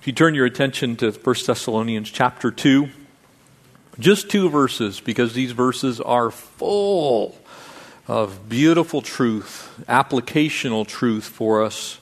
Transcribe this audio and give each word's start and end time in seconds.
If 0.00 0.06
you 0.06 0.14
turn 0.14 0.34
your 0.34 0.46
attention 0.46 0.96
to 0.96 1.10
1 1.10 1.36
Thessalonians 1.46 2.10
chapter 2.10 2.50
2, 2.50 2.88
just 3.98 4.30
two 4.30 4.48
verses, 4.48 4.98
because 4.98 5.34
these 5.34 5.52
verses 5.52 6.00
are 6.00 6.30
full 6.30 7.36
of 8.08 8.48
beautiful 8.48 9.02
truth, 9.02 9.70
applicational 9.86 10.86
truth 10.86 11.24
for 11.24 11.62
us 11.62 12.00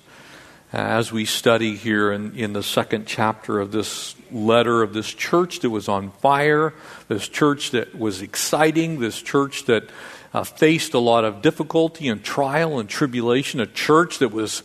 as 0.72 1.10
we 1.10 1.24
study 1.24 1.74
here 1.74 2.12
in, 2.12 2.36
in 2.36 2.52
the 2.52 2.62
second 2.62 3.08
chapter 3.08 3.58
of 3.58 3.72
this 3.72 4.14
letter 4.30 4.84
of 4.84 4.92
this 4.92 5.12
church 5.12 5.58
that 5.60 5.70
was 5.70 5.88
on 5.88 6.12
fire, 6.12 6.74
this 7.08 7.26
church 7.26 7.72
that 7.72 7.98
was 7.98 8.22
exciting, 8.22 9.00
this 9.00 9.20
church 9.20 9.64
that 9.64 9.90
uh, 10.32 10.44
faced 10.44 10.94
a 10.94 11.00
lot 11.00 11.24
of 11.24 11.42
difficulty 11.42 12.06
and 12.06 12.22
trial 12.22 12.78
and 12.78 12.88
tribulation, 12.88 13.58
a 13.58 13.66
church 13.66 14.18
that 14.18 14.30
was 14.30 14.62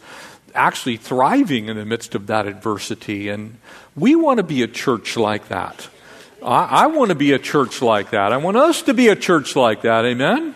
actually 0.53 0.97
thriving 0.97 1.67
in 1.67 1.77
the 1.77 1.85
midst 1.85 2.15
of 2.15 2.27
that 2.27 2.47
adversity. 2.47 3.29
And 3.29 3.57
we 3.95 4.15
want 4.15 4.37
to 4.37 4.43
be 4.43 4.63
a 4.63 4.67
church 4.67 5.17
like 5.17 5.49
that. 5.49 5.87
I, 6.43 6.63
I 6.83 6.87
want 6.87 7.09
to 7.09 7.15
be 7.15 7.31
a 7.31 7.39
church 7.39 7.81
like 7.81 8.11
that. 8.11 8.33
I 8.33 8.37
want 8.37 8.57
us 8.57 8.83
to 8.83 8.93
be 8.93 9.07
a 9.07 9.15
church 9.15 9.55
like 9.55 9.81
that. 9.81 10.05
Amen? 10.05 10.55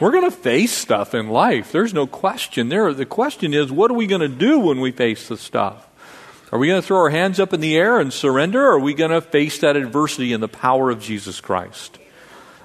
We're 0.00 0.12
going 0.12 0.30
to 0.30 0.36
face 0.36 0.72
stuff 0.72 1.14
in 1.14 1.28
life. 1.28 1.72
There's 1.72 1.92
no 1.92 2.06
question 2.06 2.68
there. 2.68 2.92
The 2.94 3.06
question 3.06 3.52
is, 3.52 3.72
what 3.72 3.90
are 3.90 3.94
we 3.94 4.06
going 4.06 4.20
to 4.20 4.28
do 4.28 4.60
when 4.60 4.80
we 4.80 4.92
face 4.92 5.28
the 5.28 5.36
stuff? 5.36 5.86
Are 6.52 6.58
we 6.58 6.68
going 6.68 6.80
to 6.80 6.86
throw 6.86 6.98
our 6.98 7.10
hands 7.10 7.40
up 7.40 7.52
in 7.52 7.60
the 7.60 7.76
air 7.76 7.98
and 7.98 8.12
surrender, 8.12 8.64
or 8.64 8.74
are 8.74 8.78
we 8.78 8.94
going 8.94 9.10
to 9.10 9.20
face 9.20 9.58
that 9.58 9.76
adversity 9.76 10.32
in 10.32 10.40
the 10.40 10.48
power 10.48 10.88
of 10.88 11.00
Jesus 11.00 11.40
Christ? 11.40 11.98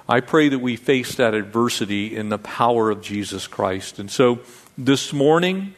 I 0.08 0.20
pray 0.20 0.48
that 0.48 0.58
we 0.58 0.76
face 0.76 1.16
that 1.16 1.34
adversity 1.34 2.16
in 2.16 2.28
the 2.28 2.38
power 2.38 2.90
of 2.90 3.02
Jesus 3.02 3.46
Christ. 3.46 3.98
And 3.98 4.10
so 4.10 4.40
this 4.78 5.12
morning, 5.12 5.74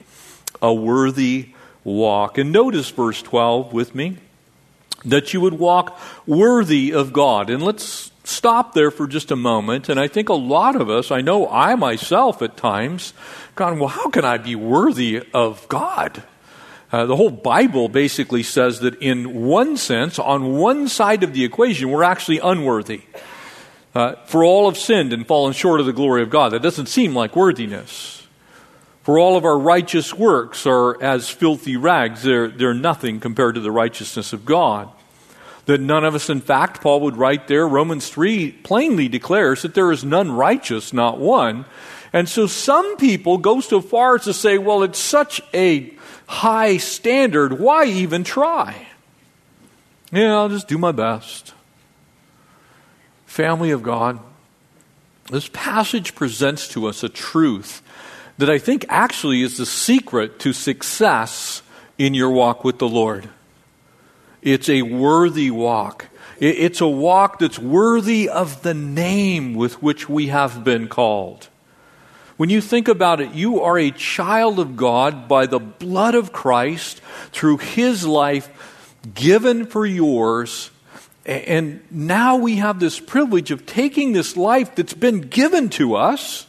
a 0.63 0.73
worthy 0.73 1.51
walk. 1.85 2.39
And 2.39 2.53
notice 2.53 2.91
verse 2.91 3.23
12 3.23 3.73
with 3.73 3.95
me 3.95 4.19
that 5.05 5.33
you 5.33 5.41
would 5.41 5.55
walk 5.55 5.99
worthy 6.27 6.93
of 6.93 7.13
God. 7.13 7.49
And 7.51 7.63
let's 7.63 8.11
stop 8.25 8.75
there 8.75 8.91
for 8.91 9.07
just 9.07 9.31
a 9.31 9.37
moment. 9.37 9.89
And 9.89 10.01
I 10.01 10.09
think 10.09 10.29
a 10.29 10.35
lot 10.35 10.77
of 10.77 10.91
us, 10.91 11.11
I 11.11 11.21
know 11.21 11.49
I 11.49 11.75
myself 11.77 12.43
at 12.43 12.57
times, 12.57 13.13
gone, 13.55 13.79
well, 13.79 13.89
how 13.89 14.09
can 14.09 14.25
I 14.25 14.39
be 14.39 14.57
worthy 14.57 15.23
of 15.33 15.67
God? 15.69 16.23
Uh, 16.93 17.07
the 17.07 17.17
whole 17.17 17.31
Bible 17.31 17.89
basically 17.89 18.43
says 18.43 18.81
that 18.81 18.95
in 19.01 19.47
one 19.47 19.77
sense, 19.77 20.19
on 20.19 20.57
one 20.57 20.89
side 20.89 21.23
of 21.23 21.33
the 21.33 21.45
equation, 21.45 21.91
we're 21.91 22.03
actually 22.03 22.39
unworthy. 22.39 23.03
Uh, 23.95 24.15
for 24.27 24.45
all 24.45 24.69
have 24.69 24.79
sinned 24.79 25.13
and 25.13 25.27
fallen 25.27 25.53
short 25.53 25.81
of 25.81 25.87
the 25.87 25.93
glory 25.93 26.23
of 26.23 26.31
God. 26.31 26.53
That 26.53 26.63
doesn't 26.63 26.87
seem 26.87 27.15
like 27.15 27.35
worthiness. 27.35 28.16
For 29.07 29.21
all 29.21 29.37
of 29.37 29.45
our 29.45 29.57
righteous 29.57 30.13
works 30.13 30.67
are 30.67 31.01
as 31.01 31.31
filthy 31.31 31.77
rags. 31.77 32.25
They're, 32.25 32.49
they're 32.49 32.75
nothing 32.75 33.21
compared 33.21 33.55
to 33.55 33.61
the 33.61 33.71
righteousness 33.71 34.33
of 34.33 34.45
God. 34.45 34.89
That 35.67 35.81
none 35.81 36.05
of 36.05 36.17
us, 36.17 36.29
in 36.29 36.41
fact, 36.41 36.81
Paul 36.81 37.03
would 37.03 37.17
write 37.17 37.47
there, 37.47 37.69
Romans 37.69 38.09
3 38.09 38.51
plainly 38.51 39.07
declares 39.07 39.63
that 39.63 39.75
there 39.75 39.93
is 39.93 40.03
none 40.03 40.33
righteous, 40.33 40.93
not 40.93 41.21
one. 41.21 41.67
And 42.13 42.29
so 42.29 42.49
some 42.49 42.97
people 42.97 43.39
go 43.39 43.61
so 43.61 43.81
far 43.81 44.17
as 44.17 44.25
to 44.25 44.35
say, 44.35 44.59
well, 44.59 44.83
it's 44.83 44.99
such 44.99 45.41
a 45.55 45.95
high 46.27 46.77
standard, 46.77 47.61
why 47.61 47.85
even 47.85 48.25
try? 48.25 48.89
Yeah, 50.11 50.35
I'll 50.35 50.49
just 50.49 50.67
do 50.67 50.79
my 50.79 50.91
best. 50.91 51.55
Family 53.25 53.71
of 53.71 53.85
God, 53.85 54.19
this 55.31 55.49
passage 55.53 56.17
presents 56.17 56.67
to 56.71 56.87
us 56.87 57.05
a 57.05 57.09
truth 57.09 57.83
that 58.39 58.51
I 58.51 58.59
think 58.59 58.85
actually 58.89 59.43
is 59.43 59.57
the 59.57 59.67
secret 59.67 60.39
to 60.41 60.53
success 60.53 61.63
in 61.99 62.15
your 62.15 62.31
walk 62.31 62.65
with 62.65 62.79
the 62.79 62.89
Lord. 62.89 63.29
It's 64.43 64.69
a 64.69 64.83
worthy 64.83 65.51
walk. 65.51 66.07
It's 66.39 66.83
a 66.83 66.89
walk 66.89 67.39
that's 67.39 67.59
worthy 67.59 68.29
of 68.29 68.63
the 68.63 68.75
name 68.75 69.55
with 69.55 69.83
which 69.83 70.09
we 70.09 70.27
have 70.27 70.63
been 70.65 70.87
called. 70.89 71.49
When 72.37 72.51
you 72.51 72.61
think 72.61 72.89
about 72.89 73.21
it, 73.21 73.33
you 73.33 73.63
are 73.63 73.79
a 73.79 73.91
child 73.91 74.61
of 74.61 74.77
God 74.77 75.27
by 75.27 75.47
the 75.47 75.59
blood 75.59 76.15
of 76.15 76.33
Christ 76.33 77.01
through 77.33 77.57
his 77.59 78.07
life 78.07 78.95
given 79.15 79.65
for 79.65 79.87
yours. 79.87 80.71
And 81.25 81.81
now 81.91 82.37
we 82.37 82.57
have 82.57 82.79
this 82.79 83.01
privilege 83.01 83.51
of 83.51 83.65
taking 83.65 84.13
this 84.13 84.37
life 84.37 84.75
that's 84.75 84.95
been 84.95 85.23
given 85.23 85.71
to 85.71 85.97
us 85.97 86.47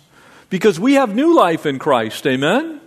because 0.49 0.79
we 0.79 0.93
have 0.93 1.13
new 1.13 1.35
life 1.35 1.65
in 1.65 1.79
Christ. 1.79 2.25
Amen? 2.25 2.81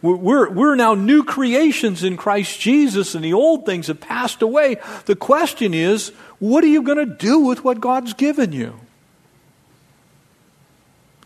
We're, 0.00 0.50
we're 0.50 0.76
now 0.76 0.94
new 0.94 1.24
creations 1.24 2.04
in 2.04 2.16
Christ 2.16 2.60
Jesus, 2.60 3.16
and 3.16 3.24
the 3.24 3.32
old 3.32 3.66
things 3.66 3.88
have 3.88 4.00
passed 4.00 4.42
away. 4.42 4.76
The 5.06 5.16
question 5.16 5.74
is, 5.74 6.10
what 6.38 6.62
are 6.62 6.68
you 6.68 6.82
going 6.82 6.98
to 6.98 7.16
do 7.16 7.40
with 7.40 7.64
what 7.64 7.80
God's 7.80 8.14
given 8.14 8.52
you? 8.52 8.78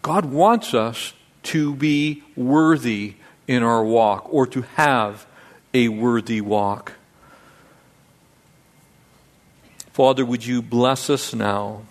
God 0.00 0.24
wants 0.24 0.72
us 0.72 1.12
to 1.44 1.74
be 1.74 2.22
worthy 2.34 3.16
in 3.46 3.62
our 3.62 3.84
walk 3.84 4.32
or 4.32 4.46
to 4.46 4.62
have 4.62 5.26
a 5.74 5.88
worthy 5.88 6.40
walk. 6.40 6.94
Father, 9.92 10.24
would 10.24 10.46
you 10.46 10.62
bless 10.62 11.10
us 11.10 11.34
now 11.34 11.82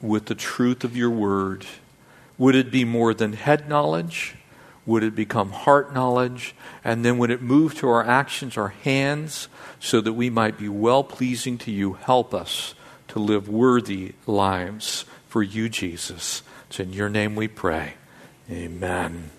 with 0.00 0.26
the 0.26 0.34
truth 0.34 0.82
of 0.82 0.96
your 0.96 1.10
word? 1.10 1.64
Would 2.38 2.54
it 2.54 2.70
be 2.70 2.84
more 2.84 3.14
than 3.14 3.34
head 3.34 3.68
knowledge? 3.68 4.34
Would 4.86 5.02
it 5.02 5.14
become 5.14 5.50
heart 5.50 5.94
knowledge? 5.94 6.54
And 6.84 7.04
then 7.04 7.18
would 7.18 7.30
it 7.30 7.40
move 7.40 7.74
to 7.76 7.88
our 7.88 8.04
actions, 8.04 8.56
our 8.56 8.68
hands, 8.68 9.48
so 9.80 10.00
that 10.00 10.12
we 10.12 10.30
might 10.30 10.58
be 10.58 10.68
well 10.68 11.04
pleasing 11.04 11.58
to 11.58 11.70
you? 11.70 11.94
Help 11.94 12.34
us 12.34 12.74
to 13.08 13.18
live 13.18 13.48
worthy 13.48 14.14
lives 14.26 15.04
for 15.28 15.42
you, 15.42 15.68
Jesus. 15.68 16.42
It's 16.68 16.80
in 16.80 16.92
your 16.92 17.08
name 17.08 17.36
we 17.36 17.48
pray. 17.48 17.94
Amen. 18.50 19.30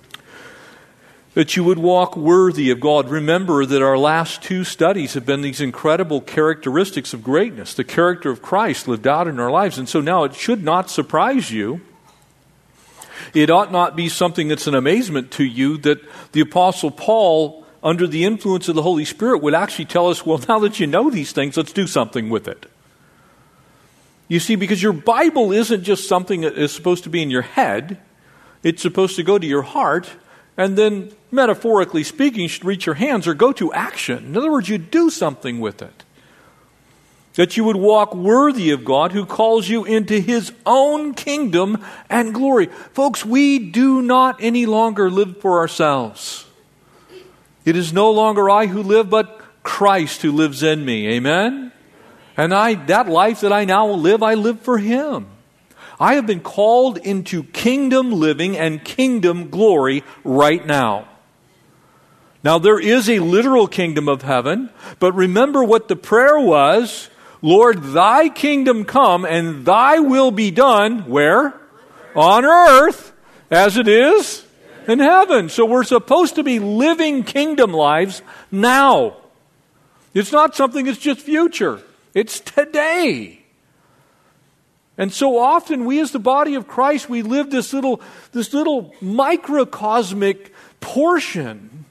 That 1.35 1.57
you 1.57 1.65
would 1.65 1.77
walk 1.77 2.15
worthy 2.15 2.71
of 2.71 2.79
God. 2.79 3.09
Remember 3.09 3.65
that 3.65 3.81
our 3.81 3.97
last 3.97 4.41
two 4.41 4.63
studies 4.63 5.15
have 5.15 5.25
been 5.25 5.41
these 5.41 5.59
incredible 5.59 6.21
characteristics 6.21 7.13
of 7.13 7.23
greatness, 7.23 7.73
the 7.73 7.83
character 7.83 8.31
of 8.31 8.41
Christ 8.41 8.87
lived 8.87 9.05
out 9.05 9.27
in 9.27 9.39
our 9.39 9.51
lives. 9.51 9.77
And 9.77 9.89
so 9.89 9.99
now 9.99 10.23
it 10.23 10.33
should 10.33 10.63
not 10.63 10.89
surprise 10.89 11.51
you 11.51 11.81
it 13.33 13.49
ought 13.49 13.71
not 13.71 13.95
be 13.95 14.09
something 14.09 14.47
that's 14.47 14.67
an 14.67 14.75
amazement 14.75 15.31
to 15.31 15.43
you 15.43 15.77
that 15.79 15.99
the 16.31 16.41
Apostle 16.41 16.91
Paul, 16.91 17.65
under 17.83 18.07
the 18.07 18.23
influence 18.23 18.69
of 18.69 18.75
the 18.75 18.81
Holy 18.81 19.05
Spirit, 19.05 19.41
would 19.41 19.53
actually 19.53 19.85
tell 19.85 20.09
us, 20.09 20.25
well, 20.25 20.39
now 20.47 20.59
that 20.59 20.79
you 20.79 20.87
know 20.87 21.09
these 21.09 21.31
things, 21.31 21.57
let's 21.57 21.73
do 21.73 21.87
something 21.87 22.29
with 22.29 22.47
it. 22.47 22.65
You 24.27 24.39
see, 24.39 24.55
because 24.55 24.81
your 24.81 24.93
Bible 24.93 25.51
isn't 25.51 25.83
just 25.83 26.07
something 26.07 26.41
that 26.41 26.57
is 26.57 26.71
supposed 26.71 27.03
to 27.03 27.09
be 27.09 27.21
in 27.21 27.29
your 27.29 27.43
head, 27.43 27.99
it's 28.63 28.81
supposed 28.81 29.15
to 29.17 29.23
go 29.23 29.37
to 29.37 29.45
your 29.45 29.61
heart, 29.61 30.09
and 30.57 30.77
then, 30.77 31.11
metaphorically 31.31 32.03
speaking, 32.03 32.41
you 32.41 32.47
should 32.47 32.65
reach 32.65 32.85
your 32.85 32.95
hands 32.95 33.27
or 33.27 33.33
go 33.33 33.51
to 33.51 33.73
action. 33.73 34.25
In 34.25 34.37
other 34.37 34.51
words, 34.51 34.69
you 34.69 34.77
do 34.77 35.09
something 35.09 35.59
with 35.59 35.81
it 35.81 36.04
that 37.35 37.57
you 37.57 37.63
would 37.63 37.75
walk 37.75 38.15
worthy 38.15 38.71
of 38.71 38.85
God 38.85 39.11
who 39.11 39.25
calls 39.25 39.67
you 39.67 39.85
into 39.85 40.19
his 40.19 40.51
own 40.65 41.13
kingdom 41.13 41.83
and 42.09 42.33
glory. 42.33 42.67
Folks, 42.93 43.25
we 43.25 43.59
do 43.59 44.01
not 44.01 44.37
any 44.41 44.65
longer 44.65 45.09
live 45.09 45.39
for 45.41 45.59
ourselves. 45.59 46.45
It 47.65 47.75
is 47.75 47.91
no 47.91 48.11
longer 48.11 48.49
I 48.49 48.67
who 48.67 48.81
live, 48.81 49.09
but 49.09 49.41
Christ 49.63 50.21
who 50.21 50.31
lives 50.31 50.63
in 50.63 50.85
me. 50.85 51.07
Amen? 51.09 51.71
And 52.37 52.53
I, 52.53 52.75
that 52.85 53.07
life 53.07 53.41
that 53.41 53.51
I 53.51 53.65
now 53.65 53.87
live, 53.87 54.21
I 54.23 54.35
live 54.35 54.61
for 54.61 54.77
him. 54.77 55.27
I 55.99 56.15
have 56.15 56.27
been 56.27 56.41
called 56.41 56.97
into 56.97 57.43
kingdom 57.43 58.11
living 58.11 58.57
and 58.57 58.83
kingdom 58.83 59.49
glory 59.49 60.03
right 60.23 60.65
now. 60.65 61.07
Now, 62.43 62.59
there 62.59 62.79
is 62.79 63.09
a 63.09 63.19
literal 63.19 63.67
kingdom 63.67 64.07
of 64.07 64.21
heaven, 64.21 64.69
but 64.99 65.13
remember 65.13 65.63
what 65.63 65.87
the 65.87 65.95
prayer 65.95 66.37
was 66.37 67.09
Lord, 67.41 67.83
thy 67.83 68.29
kingdom 68.29 68.85
come 68.85 69.25
and 69.25 69.65
thy 69.65 69.99
will 69.99 70.31
be 70.31 70.51
done 70.51 71.07
where? 71.07 71.53
On 72.15 72.45
earth 72.45 73.13
as 73.51 73.77
it 73.77 73.87
is 73.87 74.45
in 74.87 74.99
heaven. 74.99 75.49
So 75.49 75.65
we're 75.65 75.83
supposed 75.83 76.35
to 76.35 76.43
be 76.43 76.59
living 76.59 77.23
kingdom 77.23 77.71
lives 77.71 78.21
now. 78.51 79.17
It's 80.13 80.31
not 80.31 80.55
something 80.55 80.85
that's 80.85 80.97
just 80.97 81.19
future, 81.21 81.81
it's 82.13 82.39
today. 82.39 83.41
And 84.97 85.11
so 85.11 85.37
often 85.37 85.83
we 85.83 85.99
as 85.99 86.11
the 86.11 86.19
body 86.19 86.55
of 86.55 86.67
Christ, 86.67 87.09
we 87.09 87.21
live 87.21 87.51
this 87.51 87.73
little, 87.73 88.01
this 88.31 88.53
little 88.53 88.95
microcosmic 89.01 90.53
portion 90.79 91.85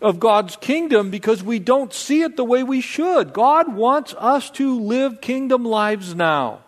of 0.00 0.20
God's 0.20 0.56
kingdom 0.56 1.10
because 1.10 1.42
we 1.42 1.58
don't 1.58 1.92
see 1.92 2.22
it 2.22 2.36
the 2.36 2.44
way 2.44 2.62
we 2.62 2.80
should. 2.80 3.32
God 3.32 3.74
wants 3.74 4.14
us 4.18 4.50
to 4.52 4.78
live 4.78 5.20
kingdom 5.20 5.64
lives 5.64 6.14
now, 6.14 6.60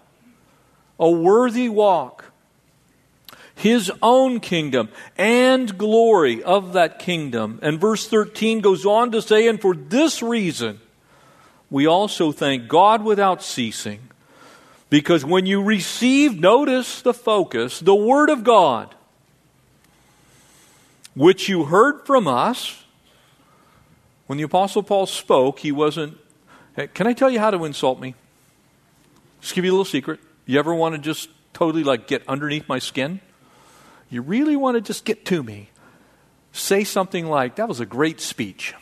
a 0.99 1.11
worthy 1.11 1.69
walk. 1.69 2.25
His 3.55 3.91
own 4.03 4.39
kingdom 4.39 4.89
and 5.17 5.77
glory 5.77 6.45
of 6.45 6.75
that 6.75 7.01
kingdom. 7.01 7.59
And 7.61 7.81
verse 7.81 8.07
13 8.07 8.61
goes 8.61 8.87
on 8.87 9.11
to 9.11 9.21
say, 9.21 9.49
And 9.49 9.61
for 9.61 9.75
this 9.75 10.23
reason, 10.23 10.79
we 11.69 11.85
also 11.85 12.31
thank 12.31 12.69
God 12.69 13.03
without 13.03 13.43
ceasing. 13.43 13.99
Because 14.91 15.25
when 15.25 15.45
you 15.45 15.63
receive, 15.63 16.39
notice 16.39 17.03
the 17.03 17.13
focus, 17.13 17.81
the 17.81 17.97
Word 17.97 18.31
of 18.31 18.45
God, 18.45 18.95
which 21.17 21.49
you 21.49 21.65
heard 21.65 22.07
from 22.07 22.29
us, 22.29 22.85
when 24.29 24.37
the 24.37 24.45
Apostle 24.45 24.83
Paul 24.83 25.07
spoke, 25.07 25.59
he 25.61 25.73
wasn't. 25.73 26.19
Can 26.95 27.07
I 27.07 27.15
tell 27.15 27.31
you 27.31 27.41
how 27.41 27.51
to 27.51 27.65
insult 27.65 27.99
me? 27.99 28.15
Just 29.41 29.55
give 29.55 29.65
you 29.65 29.71
a 29.71 29.75
little 29.75 29.87
secret. 29.87 30.21
You 30.45 30.59
ever 30.59 30.75
want 30.75 30.95
to 30.95 31.01
just 31.01 31.31
totally 31.55 31.83
like 31.83 32.07
get 32.07 32.23
underneath 32.29 32.69
my 32.69 32.79
skin? 32.79 33.21
You 34.11 34.21
really 34.21 34.55
want 34.55 34.77
to 34.77 34.83
just 34.83 35.07
get 35.07 35.25
to 35.27 35.43
me? 35.43 35.71
Say 36.53 36.85
something 36.85 37.27
like, 37.27 37.57
That 37.57 37.69
was 37.69 37.81
a 37.81 37.87
great 37.87 38.21
speech. 38.21 38.75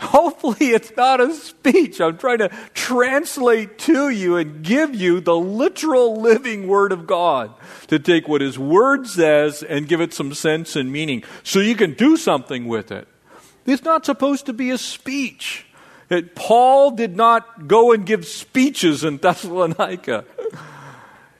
Hopefully, 0.00 0.70
it's 0.70 0.92
not 0.96 1.20
a 1.20 1.34
speech. 1.34 2.00
I'm 2.00 2.18
trying 2.18 2.38
to 2.38 2.50
translate 2.72 3.78
to 3.80 4.10
you 4.10 4.36
and 4.36 4.62
give 4.62 4.94
you 4.94 5.20
the 5.20 5.36
literal 5.36 6.20
living 6.20 6.68
Word 6.68 6.92
of 6.92 7.06
God 7.06 7.52
to 7.88 7.98
take 7.98 8.28
what 8.28 8.40
His 8.40 8.58
Word 8.58 9.08
says 9.08 9.62
and 9.62 9.88
give 9.88 10.00
it 10.00 10.14
some 10.14 10.34
sense 10.34 10.76
and 10.76 10.92
meaning 10.92 11.24
so 11.42 11.58
you 11.58 11.74
can 11.74 11.94
do 11.94 12.16
something 12.16 12.68
with 12.68 12.92
it. 12.92 13.08
It's 13.66 13.82
not 13.82 14.06
supposed 14.06 14.46
to 14.46 14.52
be 14.52 14.70
a 14.70 14.78
speech. 14.78 15.66
It, 16.08 16.34
Paul 16.34 16.92
did 16.92 17.16
not 17.16 17.66
go 17.66 17.92
and 17.92 18.06
give 18.06 18.26
speeches 18.26 19.04
in 19.04 19.16
Thessalonica. 19.22 20.24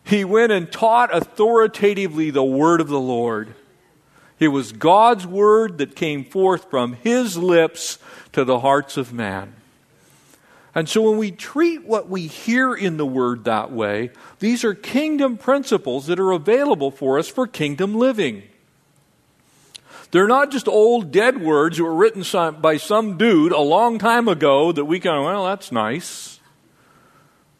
He 0.02 0.24
went 0.24 0.52
and 0.52 0.70
taught 0.70 1.14
authoritatively 1.14 2.30
the 2.30 2.44
Word 2.44 2.80
of 2.80 2.88
the 2.88 3.00
Lord. 3.00 3.54
It 4.38 4.48
was 4.48 4.72
God's 4.72 5.26
Word 5.26 5.78
that 5.78 5.96
came 5.96 6.24
forth 6.24 6.70
from 6.70 6.94
His 6.94 7.36
lips 7.36 7.98
to 8.32 8.44
the 8.44 8.60
hearts 8.60 8.96
of 8.96 9.12
man. 9.12 9.54
And 10.74 10.88
so 10.88 11.02
when 11.02 11.18
we 11.18 11.32
treat 11.32 11.84
what 11.84 12.08
we 12.08 12.26
hear 12.26 12.74
in 12.74 12.98
the 12.98 13.06
Word 13.06 13.44
that 13.44 13.72
way, 13.72 14.10
these 14.38 14.62
are 14.62 14.74
kingdom 14.74 15.36
principles 15.36 16.06
that 16.06 16.20
are 16.20 16.30
available 16.30 16.90
for 16.90 17.18
us 17.18 17.26
for 17.26 17.46
kingdom 17.46 17.96
living. 17.96 18.44
They're 20.10 20.28
not 20.28 20.50
just 20.50 20.68
old 20.68 21.10
dead 21.10 21.42
words 21.42 21.76
that 21.76 21.84
were 21.84 21.94
written 21.94 22.24
by 22.60 22.76
some 22.76 23.18
dude 23.18 23.52
a 23.52 23.60
long 23.60 23.98
time 23.98 24.28
ago 24.28 24.72
that 24.72 24.84
we 24.84 25.00
kind 25.00 25.18
of, 25.18 25.24
well, 25.24 25.46
that's 25.46 25.72
nice. 25.72 26.38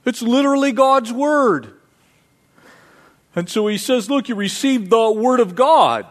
It's 0.04 0.22
literally 0.22 0.72
God's 0.72 1.12
Word. 1.12 1.75
And 3.34 3.50
so 3.50 3.66
he 3.66 3.78
says, 3.78 4.08
look, 4.08 4.28
you 4.28 4.34
received 4.34 4.90
the 4.90 5.10
Word 5.10 5.40
of 5.40 5.54
God, 5.54 6.06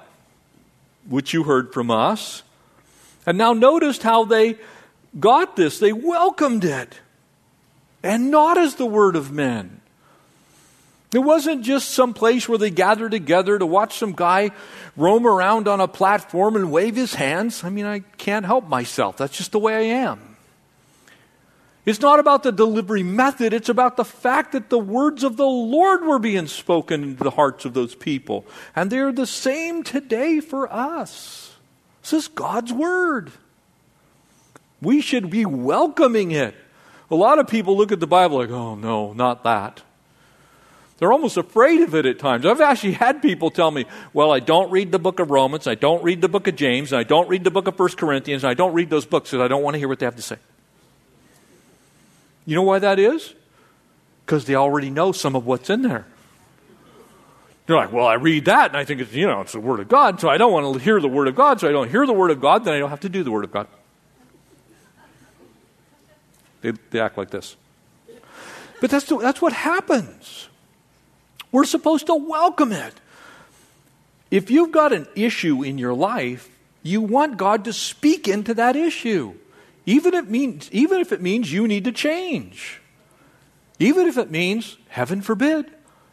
which 1.07 1.33
you 1.33 1.43
heard 1.43 1.73
from 1.73 1.89
us. 1.91 2.43
And 3.25 3.37
now 3.37 3.53
notice 3.53 4.01
how 4.01 4.25
they 4.25 4.57
got 5.19 5.55
this. 5.55 5.79
They 5.79 5.93
welcomed 5.93 6.63
it. 6.63 6.99
And 8.03 8.31
not 8.31 8.57
as 8.57 8.75
the 8.75 8.85
word 8.85 9.15
of 9.15 9.31
men. 9.31 9.81
It 11.13 11.19
wasn't 11.19 11.63
just 11.63 11.91
some 11.91 12.13
place 12.13 12.49
where 12.49 12.57
they 12.57 12.69
gathered 12.69 13.11
together 13.11 13.57
to 13.57 13.65
watch 13.65 13.97
some 13.97 14.13
guy 14.13 14.51
roam 14.97 15.25
around 15.25 15.67
on 15.67 15.79
a 15.79 15.87
platform 15.87 16.55
and 16.55 16.71
wave 16.71 16.95
his 16.95 17.15
hands. 17.15 17.63
I 17.63 17.69
mean, 17.69 17.85
I 17.85 17.99
can't 17.99 18.45
help 18.45 18.67
myself. 18.67 19.17
That's 19.17 19.35
just 19.37 19.53
the 19.53 19.59
way 19.59 19.75
I 19.75 19.99
am. 19.99 20.26
It's 21.87 22.01
not 22.01 22.19
about 22.19 22.43
the 22.43 22.51
delivery 22.51 23.01
method, 23.01 23.53
it's 23.53 23.69
about 23.69 23.95
the 23.95 24.03
fact 24.03 24.51
that 24.51 24.69
the 24.69 24.77
words 24.77 25.23
of 25.23 25.37
the 25.37 25.47
Lord 25.47 26.03
were 26.03 26.19
being 26.19 26.47
spoken 26.47 27.01
into 27.01 27.23
the 27.23 27.29
hearts 27.29 27.63
of 27.63 27.73
those 27.73 27.95
people. 27.95 28.45
And 28.75 28.91
they're 28.91 29.13
the 29.13 29.25
same 29.25 29.83
today 29.83 30.41
for 30.41 30.71
us. 30.71 31.55
This 32.01 32.11
is 32.11 32.27
God's 32.27 32.73
Word. 32.73 33.31
We 34.81 34.99
should 34.99 35.29
be 35.29 35.45
welcoming 35.45 36.31
it. 36.31 36.55
A 37.09 37.15
lot 37.15 37.39
of 37.39 37.47
people 37.47 37.77
look 37.77 37.93
at 37.93 38.01
the 38.01 38.05
Bible 38.05 38.39
like, 38.39 38.49
oh, 38.49 38.75
no, 38.75 39.13
not 39.13 39.45
that. 39.45 39.81
They're 40.97 41.13
almost 41.13 41.37
afraid 41.37 41.79
of 41.83 41.95
it 41.95 42.05
at 42.05 42.19
times. 42.19 42.45
I've 42.45 42.59
actually 42.59 42.93
had 42.93 43.21
people 43.21 43.49
tell 43.49 43.71
me, 43.71 43.85
well, 44.11 44.33
I 44.33 44.41
don't 44.41 44.69
read 44.71 44.91
the 44.91 44.99
book 44.99 45.21
of 45.21 45.31
Romans, 45.31 45.67
I 45.67 45.75
don't 45.75 46.03
read 46.03 46.19
the 46.19 46.27
book 46.27 46.47
of 46.47 46.57
James, 46.57 46.91
I 46.91 47.03
don't 47.03 47.29
read 47.29 47.45
the 47.45 47.51
book 47.51 47.67
of 47.67 47.77
First 47.77 47.97
Corinthians, 47.97 48.43
I 48.43 48.55
don't 48.55 48.73
read 48.73 48.89
those 48.89 49.05
books 49.05 49.31
because 49.31 49.41
I 49.41 49.47
don't 49.47 49.63
want 49.63 49.75
to 49.75 49.79
hear 49.79 49.87
what 49.87 49.99
they 49.99 50.05
have 50.05 50.17
to 50.17 50.21
say. 50.21 50.35
You 52.47 52.55
know 52.55 52.63
why 52.63 52.79
that 52.79 52.97
is? 52.97 53.33
Because 54.25 54.45
they 54.45 54.55
already 54.55 54.89
know 54.89 55.11
some 55.11 55.35
of 55.35 55.45
what's 55.45 55.69
in 55.69 55.81
there. 55.81 56.05
You're 57.67 57.77
like, 57.77 57.91
well, 57.91 58.07
I 58.07 58.13
read 58.13 58.45
that 58.45 58.69
and 58.69 58.77
I 58.77 58.85
think 58.85 59.01
it's, 59.01 59.11
you 59.11 59.27
know, 59.27 59.41
it's 59.41 59.51
the 59.51 59.59
Word 59.59 59.81
of 59.81 59.89
God, 59.89 60.21
so 60.21 60.29
I 60.29 60.37
don't 60.37 60.53
want 60.53 60.73
to 60.73 60.79
hear 60.79 61.01
the 61.01 61.09
Word 61.09 61.27
of 61.27 61.35
God, 61.35 61.59
so 61.59 61.67
I 61.67 61.73
don't 61.73 61.91
hear 61.91 62.07
the 62.07 62.13
Word 62.13 62.31
of 62.31 62.39
God, 62.39 62.63
then 62.63 62.73
I 62.73 62.79
don't 62.79 62.89
have 62.89 63.01
to 63.01 63.09
do 63.09 63.21
the 63.21 63.31
Word 63.31 63.43
of 63.43 63.51
God. 63.51 63.67
They, 66.61 66.71
they 66.89 67.01
act 67.01 67.17
like 67.17 67.29
this. 67.29 67.57
But 68.79 68.91
that's, 68.91 69.05
the, 69.07 69.17
that's 69.17 69.41
what 69.41 69.51
happens. 69.51 70.47
We're 71.51 71.65
supposed 71.65 72.05
to 72.05 72.15
welcome 72.15 72.71
it. 72.71 72.93
If 74.31 74.49
you've 74.49 74.71
got 74.71 74.93
an 74.93 75.05
issue 75.15 75.63
in 75.63 75.77
your 75.77 75.93
life, 75.93 76.49
you 76.81 77.01
want 77.01 77.35
God 77.35 77.65
to 77.65 77.73
speak 77.73 78.29
into 78.29 78.53
that 78.53 78.77
issue. 78.77 79.33
Even 79.87 80.13
if, 80.13 80.27
means, 80.27 80.69
even 80.73 80.99
if 80.99 81.13
it 81.13 81.21
means 81.21 81.51
you 81.51 81.65
need 81.65 81.85
to 81.85 81.93
change. 81.93 82.81
Even 83.79 84.05
if 84.05 84.17
it 84.17 84.29
means, 84.29 84.77
heaven 84.89 85.21
forbid, 85.21 85.71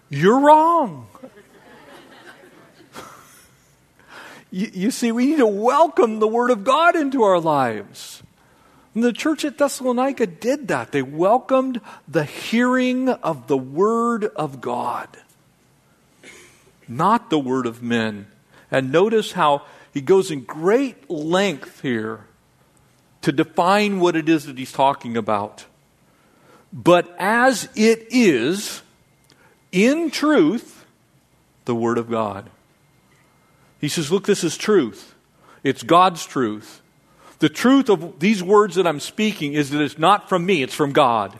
you're 0.08 0.40
wrong. 0.40 1.08
You, 4.50 4.70
you 4.72 4.90
see, 4.92 5.10
we 5.10 5.26
need 5.26 5.38
to 5.38 5.48
welcome 5.48 6.20
the 6.20 6.28
Word 6.28 6.52
of 6.52 6.62
God 6.62 6.94
into 6.94 7.24
our 7.24 7.40
lives. 7.40 8.22
And 8.94 9.02
the 9.02 9.12
church 9.12 9.44
at 9.44 9.58
Thessalonica 9.58 10.28
did 10.28 10.68
that. 10.68 10.92
They 10.92 11.02
welcomed 11.02 11.80
the 12.06 12.22
hearing 12.22 13.08
of 13.08 13.48
the 13.48 13.56
Word 13.58 14.26
of 14.36 14.60
God, 14.60 15.08
not 16.86 17.30
the 17.30 17.38
Word 17.40 17.66
of 17.66 17.82
men. 17.82 18.28
And 18.70 18.92
notice 18.92 19.32
how 19.32 19.62
he 19.92 20.00
goes 20.00 20.30
in 20.30 20.44
great 20.44 21.10
length 21.10 21.80
here 21.80 22.26
to 23.24 23.32
define 23.32 24.00
what 24.00 24.16
it 24.16 24.28
is 24.28 24.44
that 24.44 24.58
he's 24.58 24.70
talking 24.70 25.16
about. 25.16 25.64
But 26.74 27.14
as 27.18 27.70
it 27.74 28.06
is, 28.10 28.82
in 29.72 30.10
truth, 30.10 30.84
the 31.64 31.74
Word 31.74 31.96
of 31.96 32.10
God. 32.10 32.50
He 33.80 33.88
says, 33.88 34.12
Look, 34.12 34.26
this 34.26 34.44
is 34.44 34.58
truth. 34.58 35.14
It's 35.62 35.82
God's 35.82 36.26
truth. 36.26 36.82
The 37.38 37.48
truth 37.48 37.88
of 37.88 38.20
these 38.20 38.42
words 38.42 38.74
that 38.74 38.86
I'm 38.86 39.00
speaking 39.00 39.54
is 39.54 39.70
that 39.70 39.80
it's 39.80 39.98
not 39.98 40.28
from 40.28 40.44
me, 40.44 40.62
it's 40.62 40.74
from 40.74 40.92
God. 40.92 41.38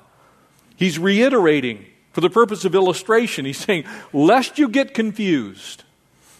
He's 0.77 0.99
reiterating 0.99 1.85
for 2.13 2.23
the 2.23 2.31
purpose 2.31 2.65
of 2.65 2.75
illustration. 2.75 3.45
He's 3.45 3.59
saying, 3.59 3.85
lest 4.15 4.59
you 4.59 4.69
get 4.69 4.95
confused. 4.95 5.85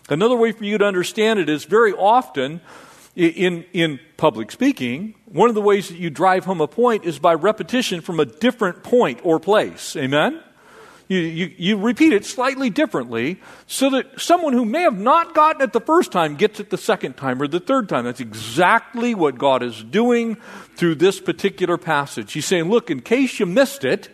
Another 0.09 0.37
way 0.37 0.53
for 0.53 0.65
you 0.65 0.79
to 0.79 0.87
understand 0.87 1.39
it 1.39 1.51
is 1.51 1.65
very 1.65 1.93
often 1.93 2.63
in, 3.17 3.65
in 3.73 4.01
public 4.17 4.51
speaking, 4.51 5.15
one 5.27 5.49
of 5.49 5.55
the 5.55 5.61
ways 5.61 5.89
that 5.89 5.99
you 5.99 6.11
drive 6.11 6.45
home 6.45 6.61
a 6.61 6.67
point 6.67 7.05
is 7.05 7.19
by 7.19 7.35
repetition 7.35 8.01
from 8.01 8.21
a 8.21 8.25
different 8.25 8.83
point 8.83 9.21
or 9.23 9.39
place. 9.39 9.97
Amen? 9.97 10.41
You, 11.07 11.19
you, 11.19 11.55
you, 11.59 11.77
repeat 11.77 12.15
it 12.15 12.25
slightly 12.25 12.71
differently 12.71 13.39
so 13.67 13.91
that 13.91 14.19
someone 14.19 14.55
who 14.55 14.65
may 14.65 14.81
have 14.81 14.99
not 14.99 15.35
gotten 15.35 15.61
it 15.61 15.75
the 15.75 15.81
first 15.81 16.11
time 16.11 16.35
gets 16.35 16.61
it 16.61 16.71
the 16.71 16.79
second 16.79 17.19
time 17.19 17.43
or 17.43 17.47
the 17.47 17.61
third 17.61 17.91
time. 17.91 18.07
That's 18.07 18.21
exactly 18.21 19.15
what 19.15 19.37
God 19.37 19.63
is 19.63 19.85
doing 19.85 20.37
through 20.77 20.95
this 20.95 21.21
particular 21.21 21.77
passage. 21.77 22.33
He's 22.33 22.47
saying, 22.47 22.71
look, 22.71 22.91
in 22.91 23.01
case 23.01 23.39
you 23.39 23.45
missed 23.45 23.85
it, 23.85 24.09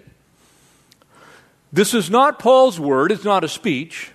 this 1.72 1.94
is 1.94 2.10
not 2.10 2.40
Paul's 2.40 2.80
word, 2.80 3.12
it's 3.12 3.24
not 3.24 3.44
a 3.44 3.48
speech. 3.48 4.10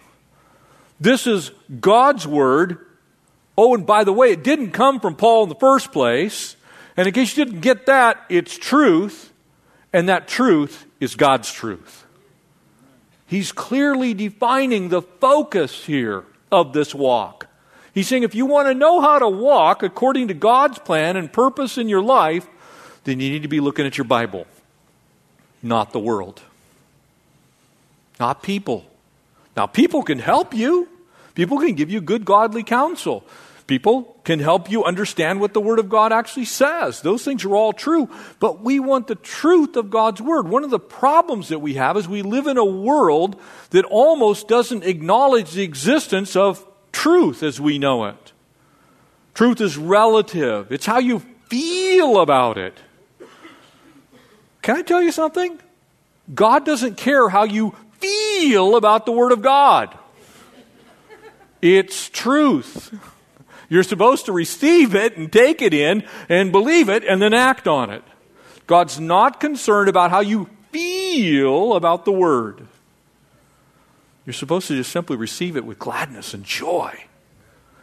This 0.99 1.27
is 1.27 1.51
God's 1.79 2.27
word. 2.27 2.85
Oh, 3.57 3.73
and 3.73 3.85
by 3.85 4.03
the 4.03 4.13
way, 4.13 4.31
it 4.31 4.43
didn't 4.43 4.71
come 4.71 4.99
from 4.99 5.15
Paul 5.15 5.43
in 5.43 5.49
the 5.49 5.55
first 5.55 5.91
place. 5.91 6.55
And 6.97 7.07
in 7.07 7.13
case 7.13 7.35
you 7.35 7.45
didn't 7.45 7.61
get 7.61 7.85
that, 7.87 8.23
it's 8.29 8.57
truth, 8.57 9.31
and 9.93 10.09
that 10.09 10.27
truth 10.27 10.85
is 10.99 11.15
God's 11.15 11.51
truth. 11.51 12.05
He's 13.27 13.51
clearly 13.51 14.13
defining 14.13 14.89
the 14.89 15.01
focus 15.01 15.85
here 15.85 16.25
of 16.51 16.73
this 16.73 16.93
walk. 16.93 17.47
He's 17.93 18.07
saying 18.07 18.23
if 18.23 18.35
you 18.35 18.45
want 18.45 18.67
to 18.67 18.73
know 18.73 19.01
how 19.01 19.19
to 19.19 19.29
walk 19.29 19.81
according 19.81 20.27
to 20.27 20.33
God's 20.33 20.79
plan 20.79 21.15
and 21.15 21.31
purpose 21.31 21.77
in 21.77 21.89
your 21.89 22.01
life, 22.01 22.47
then 23.05 23.19
you 23.19 23.29
need 23.29 23.43
to 23.43 23.47
be 23.47 23.59
looking 23.59 23.85
at 23.85 23.97
your 23.97 24.05
Bible, 24.05 24.45
not 25.63 25.91
the 25.91 25.99
world, 25.99 26.41
not 28.19 28.43
people. 28.43 28.85
Now, 29.55 29.65
people 29.65 30.03
can 30.03 30.19
help 30.19 30.53
you, 30.53 30.89
people 31.35 31.59
can 31.59 31.73
give 31.73 31.89
you 31.89 32.01
good 32.01 32.25
godly 32.25 32.63
counsel. 32.63 33.23
People 33.67 34.15
can 34.23 34.39
help 34.39 34.69
you 34.69 34.83
understand 34.83 35.41
what 35.41 35.53
the 35.53 35.61
Word 35.61 35.79
of 35.79 35.89
God 35.89 36.11
actually 36.11 36.45
says. 36.45 37.01
Those 37.01 37.25
things 37.25 37.43
are 37.45 37.55
all 37.55 37.73
true, 37.73 38.09
but 38.39 38.61
we 38.61 38.79
want 38.79 39.07
the 39.07 39.15
truth 39.15 39.75
of 39.75 39.89
God's 39.89 40.21
Word. 40.21 40.47
One 40.47 40.63
of 40.63 40.69
the 40.69 40.79
problems 40.79 41.47
that 41.49 41.59
we 41.59 41.73
have 41.73 41.97
is 41.97 42.07
we 42.07 42.21
live 42.21 42.45
in 42.45 42.57
a 42.57 42.65
world 42.65 43.39
that 43.71 43.83
almost 43.85 44.47
doesn't 44.47 44.83
acknowledge 44.83 45.51
the 45.51 45.63
existence 45.63 46.35
of 46.35 46.63
truth 46.91 47.41
as 47.41 47.59
we 47.59 47.79
know 47.79 48.05
it. 48.05 48.33
Truth 49.33 49.61
is 49.61 49.77
relative, 49.77 50.71
it's 50.71 50.85
how 50.85 50.99
you 50.99 51.19
feel 51.49 52.19
about 52.21 52.59
it. 52.59 52.77
Can 54.61 54.77
I 54.77 54.81
tell 54.83 55.01
you 55.01 55.11
something? 55.11 55.59
God 56.33 56.65
doesn't 56.65 56.97
care 56.97 57.29
how 57.29 57.43
you 57.43 57.75
feel 57.99 58.75
about 58.75 59.07
the 59.07 59.11
Word 59.11 59.31
of 59.31 59.41
God. 59.41 59.97
It's 61.61 62.09
truth. 62.09 62.93
You're 63.69 63.83
supposed 63.83 64.25
to 64.25 64.31
receive 64.31 64.95
it 64.95 65.17
and 65.17 65.31
take 65.31 65.61
it 65.61 65.73
in 65.73 66.03
and 66.29 66.51
believe 66.51 66.89
it 66.89 67.03
and 67.03 67.21
then 67.21 67.33
act 67.33 67.67
on 67.67 67.89
it. 67.89 68.03
God's 68.67 68.99
not 68.99 69.39
concerned 69.39 69.89
about 69.89 70.11
how 70.11 70.21
you 70.21 70.49
feel 70.71 71.73
about 71.73 72.05
the 72.05 72.11
Word. 72.11 72.67
You're 74.25 74.33
supposed 74.33 74.67
to 74.67 74.75
just 74.75 74.91
simply 74.91 75.17
receive 75.17 75.55
it 75.55 75.65
with 75.65 75.79
gladness 75.79 76.33
and 76.33 76.43
joy 76.43 77.05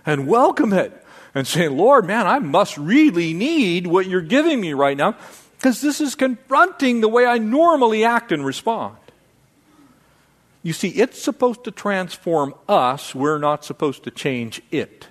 and 0.04 0.26
welcome 0.26 0.72
it 0.72 1.04
and 1.34 1.46
say, 1.46 1.68
Lord, 1.68 2.04
man, 2.06 2.26
I 2.26 2.40
must 2.40 2.76
really 2.76 3.32
need 3.32 3.86
what 3.86 4.06
you're 4.06 4.20
giving 4.20 4.60
me 4.60 4.72
right 4.72 4.96
now 4.96 5.16
because 5.56 5.80
this 5.80 6.00
is 6.00 6.14
confronting 6.16 7.00
the 7.00 7.08
way 7.08 7.24
I 7.24 7.38
normally 7.38 8.04
act 8.04 8.32
and 8.32 8.44
respond. 8.44 8.96
You 10.64 10.72
see, 10.72 10.88
it's 10.88 11.20
supposed 11.20 11.64
to 11.64 11.70
transform 11.70 12.54
us, 12.68 13.14
we're 13.14 13.38
not 13.38 13.64
supposed 13.64 14.04
to 14.04 14.10
change 14.10 14.62
it. 14.70 15.08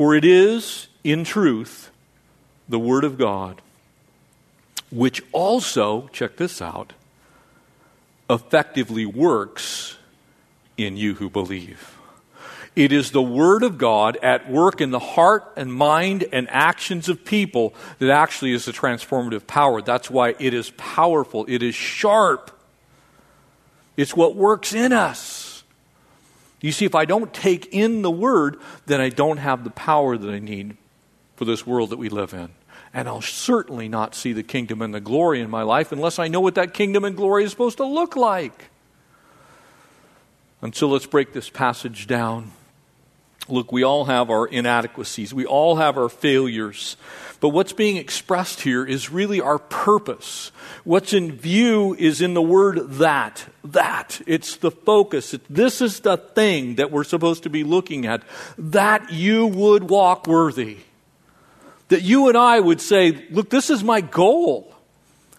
For 0.00 0.14
it 0.14 0.24
is, 0.24 0.86
in 1.04 1.24
truth, 1.24 1.90
the 2.66 2.78
Word 2.78 3.04
of 3.04 3.18
God, 3.18 3.60
which 4.90 5.22
also, 5.30 6.08
check 6.08 6.38
this 6.38 6.62
out, 6.62 6.94
effectively 8.30 9.04
works 9.04 9.98
in 10.78 10.96
you 10.96 11.16
who 11.16 11.28
believe. 11.28 11.98
It 12.74 12.92
is 12.92 13.10
the 13.10 13.20
Word 13.20 13.62
of 13.62 13.76
God 13.76 14.16
at 14.22 14.50
work 14.50 14.80
in 14.80 14.90
the 14.90 14.98
heart 14.98 15.52
and 15.54 15.70
mind 15.70 16.24
and 16.32 16.48
actions 16.48 17.10
of 17.10 17.22
people 17.26 17.74
that 17.98 18.08
actually 18.08 18.52
is 18.52 18.64
the 18.64 18.72
transformative 18.72 19.46
power. 19.46 19.82
That's 19.82 20.10
why 20.10 20.34
it 20.38 20.54
is 20.54 20.70
powerful, 20.78 21.44
it 21.46 21.62
is 21.62 21.74
sharp, 21.74 22.58
it's 23.98 24.16
what 24.16 24.34
works 24.34 24.72
in 24.72 24.94
us. 24.94 25.49
You 26.60 26.72
see, 26.72 26.84
if 26.84 26.94
I 26.94 27.04
don't 27.04 27.32
take 27.32 27.72
in 27.72 28.02
the 28.02 28.10
Word, 28.10 28.58
then 28.86 29.00
I 29.00 29.08
don't 29.08 29.38
have 29.38 29.64
the 29.64 29.70
power 29.70 30.16
that 30.16 30.30
I 30.30 30.38
need 30.38 30.76
for 31.36 31.44
this 31.44 31.66
world 31.66 31.90
that 31.90 31.98
we 31.98 32.08
live 32.08 32.34
in. 32.34 32.50
And 32.92 33.08
I'll 33.08 33.22
certainly 33.22 33.88
not 33.88 34.14
see 34.14 34.32
the 34.32 34.42
kingdom 34.42 34.82
and 34.82 34.92
the 34.92 35.00
glory 35.00 35.40
in 35.40 35.48
my 35.48 35.62
life 35.62 35.92
unless 35.92 36.18
I 36.18 36.28
know 36.28 36.40
what 36.40 36.56
that 36.56 36.74
kingdom 36.74 37.04
and 37.04 37.16
glory 37.16 37.44
is 37.44 37.50
supposed 37.50 37.78
to 37.78 37.86
look 37.86 38.16
like. 38.16 38.70
And 40.60 40.74
so 40.74 40.88
let's 40.88 41.06
break 41.06 41.32
this 41.32 41.48
passage 41.48 42.06
down. 42.06 42.50
Look, 43.48 43.72
we 43.72 43.82
all 43.82 44.04
have 44.04 44.28
our 44.28 44.46
inadequacies, 44.46 45.32
we 45.32 45.46
all 45.46 45.76
have 45.76 45.96
our 45.96 46.08
failures. 46.08 46.96
But 47.40 47.48
what's 47.50 47.72
being 47.72 47.96
expressed 47.96 48.60
here 48.60 48.84
is 48.84 49.10
really 49.10 49.40
our 49.40 49.58
purpose. 49.58 50.52
What's 50.84 51.14
in 51.14 51.32
view 51.32 51.96
is 51.98 52.20
in 52.20 52.34
the 52.34 52.42
word 52.42 52.90
that. 52.98 53.46
That. 53.64 54.20
It's 54.26 54.56
the 54.56 54.70
focus. 54.70 55.34
This 55.48 55.80
is 55.80 56.00
the 56.00 56.18
thing 56.18 56.74
that 56.74 56.90
we're 56.90 57.04
supposed 57.04 57.44
to 57.44 57.50
be 57.50 57.64
looking 57.64 58.04
at. 58.04 58.22
That 58.58 59.10
you 59.10 59.46
would 59.46 59.88
walk 59.88 60.26
worthy. 60.26 60.78
That 61.88 62.02
you 62.02 62.28
and 62.28 62.36
I 62.36 62.60
would 62.60 62.80
say, 62.80 63.26
look, 63.30 63.48
this 63.48 63.70
is 63.70 63.82
my 63.82 64.02
goal. 64.02 64.74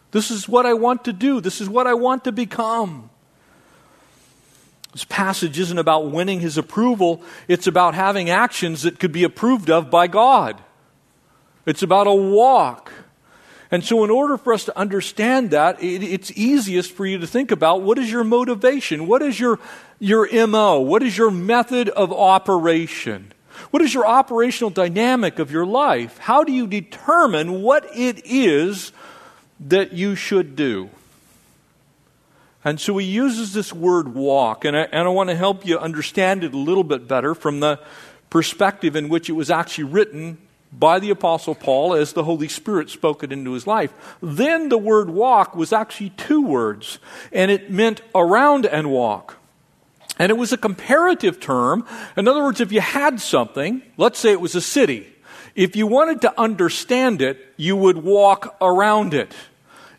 This 0.10 0.32
is 0.32 0.50
what 0.50 0.66
I 0.66 0.74
want 0.74 1.06
to 1.06 1.14
do. 1.14 1.40
This 1.40 1.62
is 1.62 1.70
what 1.70 1.86
I 1.86 1.94
want 1.94 2.24
to 2.24 2.32
become. 2.32 3.12
This 4.92 5.06
passage 5.06 5.58
isn't 5.58 5.78
about 5.78 6.12
winning 6.12 6.40
his 6.40 6.58
approval, 6.58 7.24
it's 7.48 7.68
about 7.68 7.94
having 7.94 8.30
actions 8.30 8.82
that 8.82 9.00
could 9.00 9.12
be 9.12 9.24
approved 9.24 9.70
of 9.70 9.90
by 9.90 10.08
God. 10.08 10.62
It's 11.66 11.84
about 11.84 12.08
a 12.08 12.14
walk. 12.14 12.92
And 13.70 13.86
so, 13.86 14.04
in 14.04 14.10
order 14.10 14.38
for 14.38 14.54
us 14.54 14.66
to 14.66 14.78
understand 14.78 15.52
that, 15.52 15.82
it, 15.82 16.04
it's 16.04 16.32
easiest 16.32 16.92
for 16.92 17.06
you 17.06 17.18
to 17.20 17.28
think 17.28 17.52
about 17.52 17.82
what 17.82 17.98
is 17.98 18.12
your 18.12 18.26
motivation? 18.26 19.08
What 19.08 19.22
is 19.22 19.40
your, 19.40 19.60
your 19.98 20.28
MO? 20.48 20.82
What 20.82 21.04
is 21.04 21.18
your 21.18 21.32
method 21.32 21.88
of 21.88 22.12
operation? 22.12 23.32
What 23.70 23.82
is 23.82 23.94
your 23.94 24.06
operational 24.06 24.72
dynamic 24.72 25.40
of 25.40 25.52
your 25.52 25.66
life? 25.66 26.18
How 26.18 26.44
do 26.44 26.52
you 26.52 26.68
determine 26.68 27.62
what 27.62 27.86
it 27.96 28.22
is 28.26 28.92
that 29.62 29.94
you 29.94 30.16
should 30.16 30.56
do? 30.58 30.90
And 32.66 32.80
so 32.80 32.98
he 32.98 33.08
uses 33.08 33.54
this 33.54 33.72
word 33.72 34.14
walk, 34.14 34.66
and 34.66 34.76
I, 34.76 34.82
and 34.82 35.08
I 35.08 35.08
want 35.08 35.30
to 35.30 35.36
help 35.36 35.66
you 35.66 35.80
understand 35.80 36.44
it 36.44 36.54
a 36.54 36.58
little 36.58 36.84
bit 36.84 37.08
better 37.08 37.34
from 37.34 37.60
the 37.60 37.80
perspective 38.30 38.96
in 38.96 39.10
which 39.10 39.30
it 39.30 39.34
was 39.34 39.50
actually 39.50 39.86
written 39.86 40.38
by 40.72 41.00
the 41.00 41.10
Apostle 41.10 41.56
Paul 41.56 41.94
as 41.94 42.14
the 42.14 42.24
Holy 42.24 42.48
Spirit 42.48 42.90
spoke 42.90 43.24
it 43.24 43.32
into 43.32 43.52
his 43.52 43.68
life. 43.68 43.94
Then 44.22 44.70
the 44.70 44.78
word 44.78 45.10
walk 45.10 45.56
was 45.56 45.74
actually 45.74 46.12
two 46.12 46.46
words, 46.46 47.00
and 47.32 47.52
it 47.52 47.70
meant 47.70 48.02
around 48.16 48.66
and 48.66 48.90
walk. 48.90 49.38
And 50.18 50.30
it 50.30 50.38
was 50.38 50.54
a 50.54 50.58
comparative 50.58 51.40
term. 51.40 51.86
In 52.16 52.28
other 52.28 52.44
words, 52.44 52.62
if 52.62 52.72
you 52.72 52.82
had 52.82 53.20
something, 53.20 53.82
let's 53.98 54.20
say 54.20 54.32
it 54.32 54.42
was 54.42 54.56
a 54.56 54.62
city, 54.62 55.08
if 55.56 55.76
you 55.76 55.88
wanted 55.88 56.22
to 56.22 56.40
understand 56.40 57.22
it, 57.22 57.54
you 57.58 57.76
would 57.76 57.98
walk 57.98 58.56
around 58.62 59.14
it. 59.14 59.34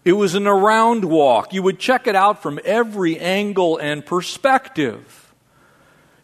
It 0.04 0.12
was 0.12 0.34
an 0.34 0.46
around 0.46 1.04
walk. 1.04 1.52
You 1.52 1.62
would 1.62 1.78
check 1.78 2.06
it 2.06 2.16
out 2.16 2.42
from 2.42 2.58
every 2.64 3.18
angle 3.18 3.76
and 3.78 4.04
perspective. 4.04 5.32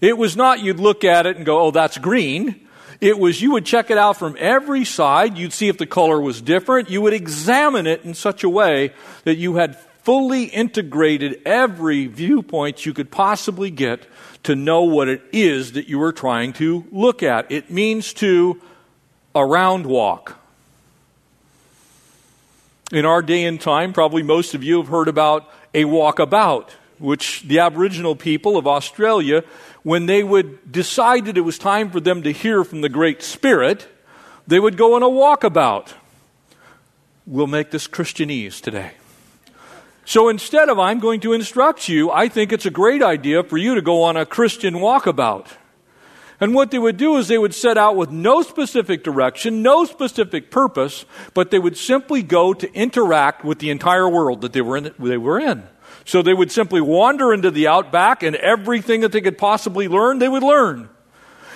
It 0.01 0.17
was 0.17 0.37
not 0.37 0.61
you'd 0.61 0.81
look 0.81 1.05
at 1.05 1.27
it 1.27 1.37
and 1.37 1.45
go, 1.45 1.61
oh, 1.61 1.71
that's 1.71 1.99
green. 1.99 2.68
It 3.01 3.19
was 3.19 3.41
you 3.41 3.53
would 3.53 3.65
check 3.65 3.91
it 3.91 3.99
out 3.99 4.17
from 4.17 4.37
every 4.39 4.85
side. 4.85 5.39
You'd 5.39 5.53
see 5.53 5.69
if 5.69 5.79
the 5.79 5.87
color 5.87 6.21
was 6.21 6.41
different. 6.41 6.91
You 6.91 7.01
would 7.03 7.13
examine 7.13 7.87
it 7.87 8.05
in 8.05 8.15
such 8.15 8.43
a 8.43 8.49
way 8.49 8.93
that 9.25 9.37
you 9.37 9.57
had 9.57 9.79
fully 10.03 10.45
integrated 10.45 11.41
every 11.45 12.07
viewpoint 12.07 12.87
you 12.87 12.95
could 12.95 13.11
possibly 13.11 13.71
get 13.71 14.07
to 14.43 14.57
know 14.57 14.83
what 14.83 15.07
it 15.07 15.23
is 15.33 15.73
that 15.73 15.89
you 15.89 15.99
were 15.99 16.13
trying 16.13 16.53
to 16.55 16.85
look 16.91 17.23
at. 17.23 17.51
It 17.53 17.71
means 17.71 18.13
to 18.15 18.61
around 19.35 19.87
walk. 19.87 20.37
In 22.91 23.05
our 23.05 23.21
day 23.21 23.45
and 23.45 23.61
time, 23.61 23.93
probably 23.93 24.23
most 24.23 24.55
of 24.55 24.65
you 24.65 24.79
have 24.79 24.89
heard 24.89 25.09
about 25.09 25.49
a 25.75 25.85
walkabout, 25.85 26.71
which 26.99 27.43
the 27.43 27.59
Aboriginal 27.59 28.17
people 28.17 28.57
of 28.57 28.67
Australia, 28.67 29.45
when 29.89 30.05
they 30.05 30.23
would 30.23 30.71
decide 30.71 31.25
that 31.25 31.39
it 31.39 31.41
was 31.41 31.59
time 31.59 31.91
for 31.91 31.99
them 31.99 32.23
to 32.23 32.31
hear 32.31 32.63
from 32.63 32.83
the 32.83 32.91
Great 32.91 33.23
Spirit, 33.23 33.89
they 34.47 34.61
would 34.61 34.77
go 34.77 34.95
on 34.95 35.03
a 35.03 35.09
walkabout. 35.09 35.95
We'll 37.27 37.47
make 37.47 37.71
this 37.71 37.89
Christianese 37.89 38.61
today. 38.61 38.91
So 40.05 40.29
instead 40.29 40.69
of 40.69 40.79
I'm 40.79 40.99
going 40.99 41.21
to 41.21 41.33
instruct 41.33 41.89
you, 41.89 42.11
I 42.11 42.29
think 42.29 42.53
it's 42.53 42.67
a 42.67 42.71
great 42.71 43.03
idea 43.03 43.43
for 43.43 43.57
you 43.57 43.75
to 43.77 43.81
go 43.81 44.03
on 44.03 44.19
a 44.19 44.27
Christian 44.27 44.75
walkabout. 44.75 45.47
And 46.39 46.55
what 46.55 46.71
they 46.71 46.79
would 46.79 46.99
do 46.99 47.17
is 47.17 47.29
they 47.29 47.39
would 47.39 47.55
set 47.55 47.79
out 47.79 47.97
with 47.97 48.11
no 48.11 48.43
specific 48.43 49.03
direction, 49.03 49.63
no 49.63 49.87
specific 49.87 50.51
purpose, 50.51 51.07
but 51.33 51.51
they 51.51 51.59
would 51.59 51.79
simply 51.79 52.23
go 52.23 52.53
to 52.53 52.71
interact 52.75 53.43
with 53.43 53.59
the 53.59 53.71
entire 53.71 54.07
world 54.07 54.43
that 54.43 54.53
they 54.53 54.61
were 54.61 54.77
in. 54.77 54.93
They 54.99 55.17
were 55.17 55.41
in. 55.41 55.67
So 56.05 56.23
they 56.23 56.35
would 56.35 56.51
simply 56.51 56.81
wander 56.81 57.33
into 57.33 57.51
the 57.51 57.69
outback 57.69 58.23
and 58.23 58.35
everything 58.37 59.03
that 59.03 59.13
they 59.13 59.21
could 59.21 59.39
possibly 59.39 59.89
learn, 59.89 60.19
they 60.19 60.29
would 60.29 60.43
learn. 60.43 60.89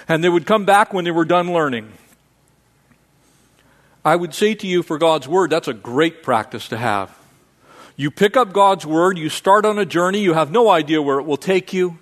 And 0.09 0.23
they 0.23 0.29
would 0.29 0.47
come 0.47 0.65
back 0.65 0.93
when 0.93 1.05
they 1.05 1.11
were 1.11 1.25
done 1.25 1.53
learning. 1.53 1.93
I 4.05 4.17
would 4.17 4.35
say 4.35 4.55
to 4.55 4.67
you 4.67 4.83
for 4.83 4.99
God's 4.99 5.29
Word, 5.29 5.51
that's 5.51 5.69
a 5.69 5.75
great 5.75 6.23
practice 6.23 6.69
to 6.69 6.77
have. 6.77 7.17
You 7.97 8.11
pick 8.11 8.37
up 8.37 8.53
God's 8.53 8.85
Word, 8.85 9.17
you 9.17 9.29
start 9.29 9.65
on 9.65 9.79
a 9.79 9.87
journey, 9.87 10.21
you 10.21 10.35
have 10.35 10.51
no 10.51 10.69
idea 10.69 11.01
where 11.01 11.19
it 11.19 11.25
will 11.25 11.37
take 11.37 11.73
you 11.73 11.99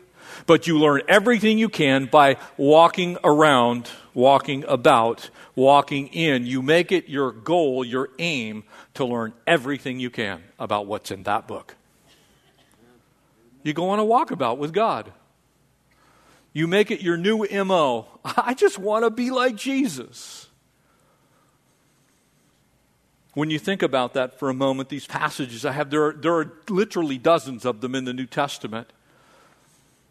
but 0.46 0.66
you 0.66 0.78
learn 0.78 1.02
everything 1.06 1.58
you 1.58 1.68
can 1.68 2.06
by 2.06 2.36
walking 2.56 3.16
around, 3.22 3.88
walking 4.14 4.64
about, 4.66 5.30
walking 5.54 6.08
in. 6.08 6.46
You 6.46 6.62
make 6.62 6.92
it 6.92 7.08
your 7.08 7.30
goal, 7.30 7.84
your 7.84 8.10
aim 8.18 8.64
to 8.94 9.04
learn 9.04 9.32
everything 9.46 10.00
you 10.00 10.10
can 10.10 10.42
about 10.58 10.86
what's 10.86 11.10
in 11.12 11.22
that 11.24 11.46
book. 11.46 11.76
You 13.62 13.72
go 13.72 13.90
on 13.90 13.98
a 13.98 14.04
walkabout 14.04 14.58
with 14.58 14.72
God. 14.72 15.12
You 16.52 16.66
make 16.66 16.90
it 16.90 17.00
your 17.00 17.16
new 17.16 17.46
MO. 17.64 18.06
I 18.24 18.54
just 18.54 18.78
want 18.78 19.04
to 19.04 19.10
be 19.10 19.30
like 19.30 19.56
Jesus. 19.56 20.48
When 23.34 23.50
you 23.50 23.58
think 23.60 23.82
about 23.82 24.14
that 24.14 24.38
for 24.38 24.48
a 24.48 24.54
moment, 24.54 24.88
these 24.88 25.06
passages 25.06 25.64
I 25.64 25.72
have, 25.72 25.90
there 25.90 26.06
are, 26.06 26.12
there 26.12 26.34
are 26.34 26.52
literally 26.68 27.16
dozens 27.16 27.64
of 27.64 27.80
them 27.80 27.94
in 27.94 28.04
the 28.04 28.12
New 28.12 28.26
Testament 28.26 28.92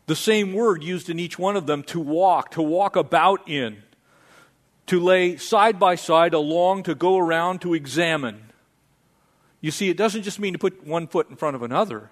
the 0.09 0.15
same 0.15 0.53
word 0.53 0.83
used 0.83 1.07
in 1.07 1.19
each 1.19 1.37
one 1.37 1.55
of 1.55 1.67
them 1.67 1.83
to 1.83 1.99
walk, 1.99 2.49
to 2.51 2.63
walk 2.63 2.95
about 2.95 3.47
in, 3.47 3.83
to 4.87 4.99
lay 4.99 5.37
side 5.37 5.79
by 5.79 5.93
side, 5.93 6.33
along, 6.33 6.81
to 6.83 6.95
go 6.95 7.19
around, 7.19 7.61
to 7.61 7.75
examine. 7.75 8.45
You 9.61 9.69
see, 9.69 9.87
it 9.89 9.97
doesn't 9.97 10.23
just 10.23 10.39
mean 10.39 10.53
to 10.53 10.59
put 10.59 10.83
one 10.83 11.05
foot 11.05 11.29
in 11.29 11.35
front 11.35 11.55
of 11.55 11.61
another, 11.61 12.09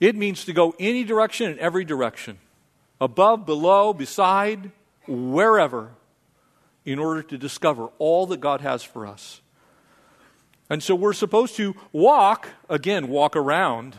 it 0.00 0.16
means 0.16 0.44
to 0.46 0.52
go 0.52 0.74
any 0.80 1.04
direction 1.04 1.50
in 1.50 1.58
every 1.58 1.84
direction. 1.84 2.38
above, 3.00 3.46
below, 3.46 3.92
beside, 3.92 4.70
wherever, 5.06 5.90
in 6.84 6.98
order 6.98 7.22
to 7.22 7.38
discover 7.38 7.88
all 7.98 8.26
that 8.26 8.40
God 8.40 8.60
has 8.60 8.82
for 8.82 9.06
us. 9.06 9.40
And 10.68 10.82
so 10.82 10.94
we're 10.94 11.14
supposed 11.14 11.56
to 11.56 11.74
walk, 11.92 12.48
again, 12.68 13.08
walk 13.08 13.34
around 13.34 13.96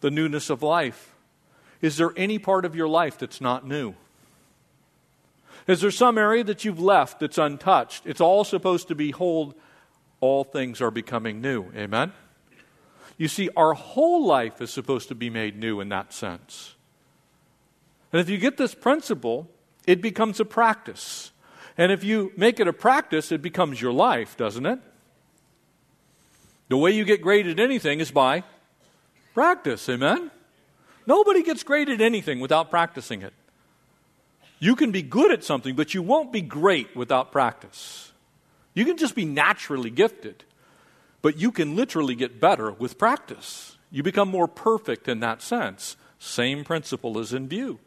the 0.00 0.10
newness 0.10 0.50
of 0.50 0.62
life. 0.62 1.14
Is 1.80 1.96
there 1.96 2.12
any 2.16 2.38
part 2.38 2.64
of 2.64 2.74
your 2.74 2.88
life 2.88 3.18
that's 3.18 3.40
not 3.40 3.66
new? 3.66 3.94
Is 5.66 5.80
there 5.80 5.90
some 5.90 6.16
area 6.16 6.44
that 6.44 6.64
you've 6.64 6.80
left 6.80 7.20
that's 7.20 7.38
untouched? 7.38 8.02
It's 8.06 8.20
all 8.20 8.44
supposed 8.44 8.88
to 8.88 8.94
be 8.94 9.10
hold, 9.10 9.54
all 10.20 10.42
things 10.44 10.80
are 10.80 10.90
becoming 10.90 11.40
new. 11.40 11.66
Amen? 11.76 12.12
You 13.18 13.28
see, 13.28 13.48
our 13.56 13.72
whole 13.72 14.26
life 14.26 14.60
is 14.60 14.70
supposed 14.70 15.08
to 15.08 15.14
be 15.14 15.30
made 15.30 15.58
new 15.58 15.80
in 15.80 15.88
that 15.88 16.12
sense. 16.12 16.74
And 18.12 18.20
if 18.20 18.28
you 18.28 18.38
get 18.38 18.56
this 18.56 18.74
principle, 18.74 19.48
it 19.86 20.02
becomes 20.02 20.40
a 20.40 20.44
practice. 20.44 21.30
And 21.78 21.92
if 21.92 22.04
you 22.04 22.32
make 22.36 22.60
it 22.60 22.68
a 22.68 22.72
practice, 22.72 23.32
it 23.32 23.42
becomes 23.42 23.80
your 23.80 23.92
life, 23.92 24.36
doesn't 24.36 24.66
it? 24.66 24.78
The 26.68 26.76
way 26.76 26.90
you 26.90 27.04
get 27.04 27.22
great 27.22 27.46
at 27.46 27.60
anything 27.60 28.00
is 28.00 28.10
by 28.10 28.42
practice. 29.34 29.88
Amen? 29.88 30.30
Nobody 31.06 31.42
gets 31.42 31.62
great 31.62 31.88
at 31.88 32.00
anything 32.00 32.40
without 32.40 32.70
practicing 32.70 33.22
it. 33.22 33.32
You 34.58 34.74
can 34.74 34.90
be 34.90 35.02
good 35.02 35.30
at 35.30 35.44
something, 35.44 35.76
but 35.76 35.94
you 35.94 36.02
won't 36.02 36.32
be 36.32 36.40
great 36.40 36.96
without 36.96 37.30
practice. 37.30 38.12
You 38.74 38.84
can 38.84 38.96
just 38.96 39.14
be 39.14 39.24
naturally 39.24 39.90
gifted, 39.90 40.44
but 41.22 41.38
you 41.38 41.50
can 41.50 41.76
literally 41.76 42.14
get 42.14 42.40
better 42.40 42.72
with 42.72 42.98
practice. 42.98 43.76
You 43.90 44.02
become 44.02 44.28
more 44.28 44.48
perfect 44.48 45.08
in 45.08 45.20
that 45.20 45.42
sense. 45.42 45.96
Same 46.18 46.64
principle 46.64 47.18
is 47.18 47.32
in 47.32 47.48
view. 47.48 47.78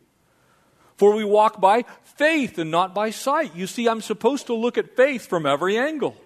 For 0.98 1.14
we 1.14 1.24
walk 1.24 1.62
by 1.62 1.86
faith 2.04 2.58
and 2.58 2.70
not 2.70 2.94
by 2.94 3.10
sight. 3.10 3.56
You 3.56 3.68
see, 3.68 3.88
I'm 3.88 4.02
supposed 4.02 4.48
to 4.48 4.54
look 4.54 4.78
at 4.78 4.96
faith 4.96 5.28
from 5.28 5.46
every 5.46 5.78
angle. 5.78 6.18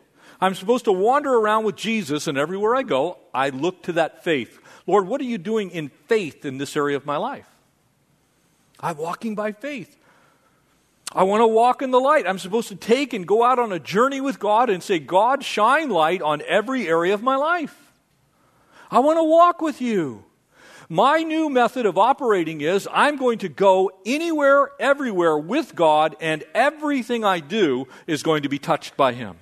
I'm 0.42 0.56
supposed 0.56 0.86
to 0.86 0.92
wander 0.92 1.34
around 1.34 1.64
with 1.64 1.76
Jesus, 1.76 2.28
and 2.28 2.38
everywhere 2.38 2.76
I 2.76 2.84
go, 2.84 3.18
I 3.34 3.50
look 3.50 3.84
to 3.84 3.94
that 3.94 4.24
faith. 4.24 4.60
Lord, 4.86 5.08
what 5.08 5.22
are 5.22 5.26
you 5.26 5.38
doing 5.38 5.70
in 5.72 5.90
faith 6.08 6.44
in 6.44 6.58
this 6.58 6.76
area 6.76 6.98
of 6.98 7.06
my 7.06 7.18
life? 7.18 7.48
I'm 8.80 8.98
walking 8.98 9.36
by 9.36 9.54
faith. 9.54 9.98
I 11.16 11.24
want 11.24 11.42
to 11.42 11.48
walk 11.48 11.82
in 11.82 11.92
the 11.92 12.00
light. 12.00 12.26
I'm 12.28 12.40
supposed 12.40 12.70
to 12.70 12.76
take 12.76 13.14
and 13.14 13.28
go 13.28 13.44
out 13.44 13.60
on 13.60 13.72
a 13.72 13.80
journey 13.80 14.20
with 14.20 14.40
God 14.40 14.70
and 14.70 14.82
say, 14.82 14.98
God, 15.00 15.44
shine 15.44 15.90
light 15.90 16.22
on 16.22 16.42
every 16.48 16.88
area 16.88 17.14
of 17.14 17.22
my 17.22 17.36
life. 17.36 17.76
I 18.90 19.00
want 19.00 19.20
to 19.20 19.24
walk 19.24 19.62
with 19.62 19.82
you. 19.82 20.26
My 20.90 21.24
new 21.24 21.50
method 21.50 21.86
of 21.86 21.98
operating 21.98 22.62
is 22.62 22.88
I'm 22.92 23.18
going 23.18 23.40
to 23.40 23.50
go 23.50 23.92
anywhere, 24.06 24.72
everywhere 24.80 25.38
with 25.38 25.76
God, 25.76 26.16
and 26.20 26.44
everything 26.54 27.24
I 27.24 27.40
do 27.40 27.88
is 28.06 28.24
going 28.24 28.44
to 28.44 28.50
be 28.50 28.60
touched 28.60 28.98
by 28.98 29.14
Him. 29.14 29.38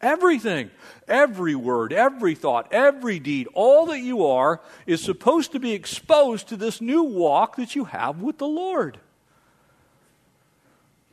Everything, 0.00 0.70
every 1.08 1.54
word, 1.54 1.92
every 1.92 2.34
thought, 2.34 2.72
every 2.72 3.18
deed, 3.18 3.48
all 3.52 3.86
that 3.86 4.00
you 4.00 4.24
are 4.24 4.60
is 4.86 5.02
supposed 5.02 5.52
to 5.52 5.58
be 5.58 5.72
exposed 5.72 6.48
to 6.48 6.56
this 6.56 6.80
new 6.80 7.02
walk 7.02 7.56
that 7.56 7.74
you 7.74 7.84
have 7.84 8.22
with 8.22 8.38
the 8.38 8.48
Lord. 8.48 8.98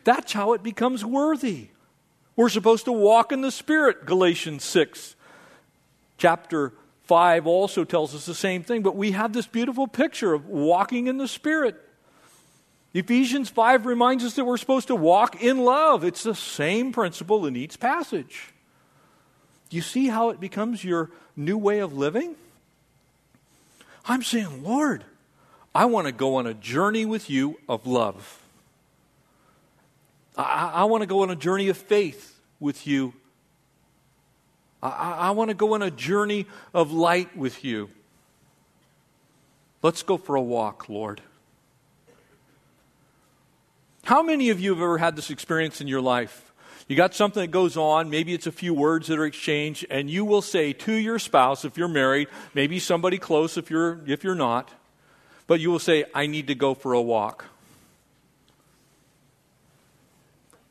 That's 0.08 0.32
how 0.32 0.54
it 0.54 0.64
becomes 0.64 1.04
worthy. 1.04 1.68
We're 2.38 2.48
supposed 2.48 2.86
to 2.86 2.94
walk 2.94 3.34
in 3.34 3.42
the 3.42 3.52
Spirit, 3.52 4.06
Galatians 4.06 4.64
6. 4.64 5.18
Chapter 6.18 6.72
5 7.04 7.46
also 7.46 7.84
tells 7.84 8.16
us 8.16 8.26
the 8.26 8.34
same 8.34 8.64
thing, 8.64 8.84
but 8.84 8.96
we 8.96 9.12
have 9.12 9.34
this 9.34 9.48
beautiful 9.48 9.86
picture 9.86 10.34
of 10.34 10.48
walking 10.48 11.08
in 11.08 11.18
the 11.18 11.28
Spirit. 11.28 11.76
Ephesians 12.94 13.50
5 13.50 13.86
reminds 13.86 14.24
us 14.24 14.36
that 14.36 14.46
we're 14.46 14.56
supposed 14.56 14.88
to 14.88 14.96
walk 14.96 15.44
in 15.44 15.58
love. 15.66 16.06
It's 16.06 16.24
the 16.24 16.36
same 16.36 16.94
principle 16.94 17.46
in 17.46 17.58
each 17.58 17.78
passage. 17.78 18.54
Do 19.70 19.76
you 19.76 19.84
see 19.84 20.08
how 20.08 20.30
it 20.30 20.40
becomes 20.40 20.86
your 20.86 21.12
new 21.36 21.58
way 21.58 21.80
of 21.80 21.92
living? 21.92 22.38
I'm 24.06 24.24
saying, 24.24 24.64
Lord, 24.64 25.04
I 25.76 25.84
want 25.84 26.08
to 26.08 26.14
go 26.14 26.36
on 26.36 26.48
a 26.48 26.54
journey 26.54 27.06
with 27.06 27.30
you 27.30 27.60
of 27.68 27.86
love. 27.86 28.47
I, 30.38 30.72
I 30.76 30.84
want 30.86 31.02
to 31.02 31.08
go 31.08 31.24
on 31.24 31.30
a 31.30 31.36
journey 31.36 31.70
of 31.70 31.78
faith 31.78 32.40
with 32.60 32.86
you. 32.86 33.14
I, 34.82 35.16
I 35.20 35.32
want 35.32 35.50
to 35.50 35.56
go 35.56 35.74
on 35.74 35.82
a 35.82 35.92
journey 35.92 36.46
of 36.74 36.92
light 36.92 37.36
with 37.36 37.64
you. 37.64 37.90
Let's 39.82 40.04
go 40.04 40.18
for 40.18 40.36
a 40.36 40.42
walk, 40.42 40.90
Lord. 40.90 41.22
How 44.04 44.22
many 44.24 44.50
of 44.50 44.60
you 44.60 44.74
have 44.74 44.82
ever 44.82 44.98
had 44.98 45.16
this 45.16 45.30
experience 45.30 45.82
in 45.82 45.88
your 45.88 46.02
life? 46.02 46.54
You 46.88 46.96
got 46.96 47.14
something 47.14 47.42
that 47.42 47.52
goes 47.52 47.76
on, 47.76 48.10
maybe 48.10 48.34
it's 48.34 48.48
a 48.48 48.52
few 48.52 48.74
words 48.74 49.08
that 49.08 49.20
are 49.20 49.26
exchanged, 49.26 49.86
and 49.90 50.10
you 50.10 50.24
will 50.24 50.42
say 50.42 50.72
to 50.72 50.94
your 50.94 51.20
spouse, 51.20 51.66
if 51.66 51.78
you're 51.78 51.90
married, 51.90 52.30
maybe 52.54 52.80
somebody 52.80 53.18
close 53.18 53.58
if 53.58 53.70
you're, 53.70 54.00
if 54.08 54.24
you're 54.24 54.36
not, 54.36 54.72
but 55.48 55.60
you 55.60 55.70
will 55.70 55.80
say, 55.80 56.06
I 56.14 56.28
need 56.28 56.48
to 56.48 56.56
go 56.56 56.74
for 56.74 56.94
a 56.94 57.02
walk. 57.02 57.46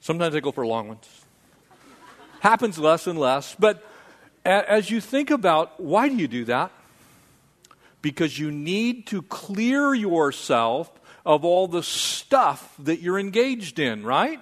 Sometimes 0.06 0.36
I 0.36 0.40
go 0.40 0.52
for 0.52 0.64
long 0.64 0.86
ones. 0.86 1.04
Happens 2.38 2.78
less 2.78 3.08
and 3.08 3.18
less. 3.18 3.56
But 3.58 3.84
as 4.44 4.88
you 4.88 5.00
think 5.00 5.32
about 5.32 5.80
why 5.80 6.08
do 6.08 6.14
you 6.14 6.28
do 6.28 6.44
that? 6.44 6.70
Because 8.02 8.38
you 8.38 8.52
need 8.52 9.08
to 9.08 9.20
clear 9.22 9.94
yourself 9.94 10.88
of 11.24 11.44
all 11.44 11.66
the 11.66 11.82
stuff 11.82 12.72
that 12.78 13.00
you're 13.00 13.18
engaged 13.18 13.80
in, 13.80 14.04
right? 14.04 14.40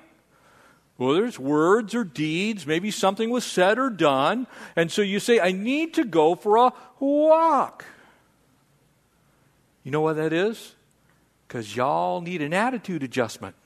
Whether 0.99 1.25
it's 1.25 1.39
words 1.39 1.95
or 1.95 2.05
deeds, 2.05 2.67
maybe 2.67 2.91
something 2.91 3.31
was 3.31 3.43
said 3.43 3.79
or 3.79 3.89
done. 3.89 4.47
And 4.77 4.93
so 4.93 5.01
you 5.01 5.19
say, 5.19 5.41
I 5.41 5.53
need 5.53 5.95
to 5.95 6.05
go 6.05 6.35
for 6.35 6.59
a 6.59 6.75
walk. 7.01 7.87
You 9.83 9.93
know 9.93 10.03
what 10.03 10.17
that 10.17 10.35
is? 10.35 10.75
Because 11.49 11.75
y'all 11.75 12.21
need 12.21 12.43
an 12.43 12.53
attitude 12.53 13.03
adjustment. 13.03 13.57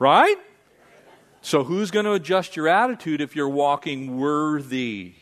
Right? 0.00 0.36
So, 1.42 1.62
who's 1.62 1.90
going 1.90 2.06
to 2.06 2.12
adjust 2.12 2.56
your 2.56 2.68
attitude 2.68 3.20
if 3.20 3.36
you're 3.36 3.48
walking 3.48 4.18
worthy? 4.18 5.12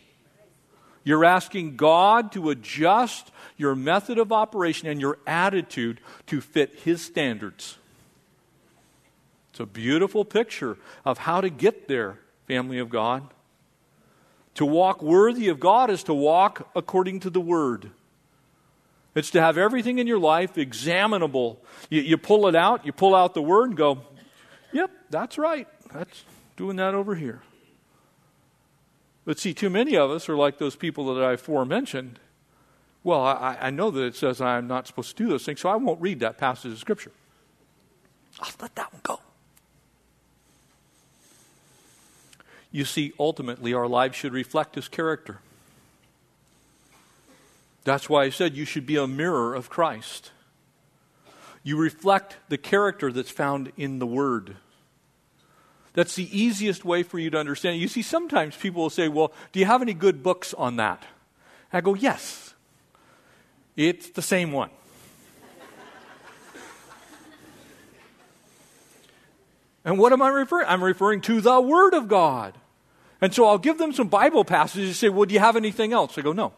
You're 1.05 1.25
asking 1.25 1.77
God 1.77 2.33
to 2.33 2.51
adjust 2.51 3.31
your 3.57 3.75
method 3.75 4.19
of 4.19 4.33
operation 4.33 4.89
and 4.89 5.01
your 5.01 5.19
attitude 5.27 6.01
to 6.27 6.41
fit 6.41 6.81
His 6.85 7.05
standards. 7.05 7.77
It's 9.51 9.61
a 9.61 9.67
beautiful 9.67 10.25
picture 10.25 10.77
of 11.05 11.19
how 11.19 11.41
to 11.41 11.51
get 11.51 11.89
there, 11.89 12.19
family 12.47 12.79
of 12.79 12.89
God. 12.89 13.25
To 14.55 14.67
walk 14.67 15.03
worthy 15.03 15.49
of 15.49 15.59
God 15.59 15.91
is 15.91 16.05
to 16.05 16.15
walk 16.15 16.69
according 16.77 17.21
to 17.21 17.31
the 17.31 17.41
Word. 17.41 17.91
It's 19.15 19.31
to 19.31 19.41
have 19.41 19.59
everything 19.59 19.99
in 19.99 20.07
your 20.07 20.19
life 20.21 20.57
examinable. 20.57 21.61
You, 21.91 22.03
you 22.03 22.17
pull 22.17 22.47
it 22.47 22.55
out, 22.55 22.87
you 22.87 22.93
pull 22.93 23.15
out 23.17 23.35
the 23.35 23.43
Word 23.43 23.71
and 23.71 23.77
go, 23.77 24.03
that's 25.11 25.39
right. 25.39 25.69
That's 25.93 26.25
doing 26.57 26.77
that 26.77 26.95
over 26.95 27.15
here. 27.15 27.43
But 29.25 29.39
see, 29.39 29.53
too 29.53 29.71
many 29.71 29.97
of 29.97 30.11
us 30.11 30.29
are 30.29 30.37
like 30.37 30.59
those 30.59 30.77
people 30.77 31.15
that 31.15 31.23
I 31.23 31.37
forementioned. 31.37 32.19
Well, 33.05 33.23
I, 33.23 33.59
I 33.61 33.71
know 33.71 33.91
that 33.91 34.03
it 34.03 34.17
says 34.17 34.41
I'm 34.41 34.67
not 34.67 34.87
supposed 34.87 35.17
to 35.17 35.23
do 35.23 35.29
those 35.29 35.45
things, 35.45 35.61
so 35.61 35.69
I 35.69 35.77
won't 35.77 36.01
read 36.01 36.21
that 36.21 36.39
passage 36.39 36.73
of 36.73 36.79
Scripture. 36.79 37.13
I'll 38.41 38.51
let 38.61 38.75
that 38.75 38.93
one 38.93 39.01
go. 39.03 39.21
You 42.71 42.85
see, 42.85 43.13
ultimately, 43.19 43.73
our 43.73 43.87
lives 43.87 44.17
should 44.17 44.33
reflect 44.33 44.75
His 44.75 44.89
character. 44.89 45.41
That's 47.85 48.09
why 48.09 48.25
I 48.25 48.31
said 48.31 48.55
you 48.55 48.65
should 48.65 48.87
be 48.87 48.97
a 48.97 49.07
mirror 49.07 49.55
of 49.55 49.71
Christ. 49.71 50.33
You 51.63 51.77
reflect 51.77 52.37
the 52.49 52.59
character 52.59 53.11
that's 53.13 53.31
found 53.31 53.73
in 53.77 53.99
the 53.99 54.07
Word. 54.07 54.57
That's 55.99 56.15
the 56.15 56.29
easiest 56.31 56.85
way 56.85 57.03
for 57.03 57.19
you 57.19 57.29
to 57.31 57.39
understand 57.39 57.75
it. 57.75 57.79
You 57.81 57.89
see, 57.89 58.03
sometimes 58.03 58.55
people 58.57 58.83
will 58.83 58.89
say, 58.89 59.09
Well, 59.09 59.33
do 59.51 59.59
you 59.59 59.67
have 59.67 59.83
any 59.83 59.95
good 59.95 60.23
books 60.23 60.55
on 60.55 60.77
that? 60.77 61.03
I 61.73 61.81
go, 61.81 61.95
Yes. 61.95 62.55
It's 63.75 64.09
the 64.11 64.23
same 64.23 64.53
one. 64.53 64.71
and 69.85 69.99
what 69.99 70.13
am 70.13 70.23
I 70.23 70.29
referring? 70.29 70.69
I'm 70.69 70.85
referring 70.85 71.21
to 71.23 71.41
the 71.41 71.61
Word 71.61 71.95
of 71.95 72.07
God. 72.07 72.55
And 73.21 73.35
so 73.35 73.47
I'll 73.47 73.59
give 73.59 73.79
them 73.79 73.93
some 73.93 74.07
Bible 74.07 74.45
passages 74.45 74.91
and 74.91 74.95
say, 74.95 75.09
Well, 75.09 75.27
do 75.27 75.35
you 75.35 75.41
have 75.41 75.57
anything 75.57 75.93
else? 75.93 76.17
I 76.17 76.21
go, 76.21 76.33
No. 76.33 76.53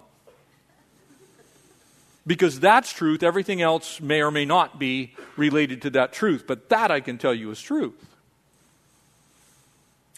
Because 2.27 2.61
that's 2.61 2.93
truth. 2.93 3.23
Everything 3.23 3.63
else 3.63 4.03
may 4.03 4.21
or 4.21 4.31
may 4.31 4.45
not 4.45 4.79
be 4.79 5.15
related 5.39 5.81
to 5.81 5.91
that 5.93 6.13
truth. 6.13 6.45
But 6.47 6.69
that 6.69 6.91
I 6.91 7.01
can 7.01 7.17
tell 7.17 7.33
you 7.33 7.51
is 7.51 7.63
truth. 7.63 8.10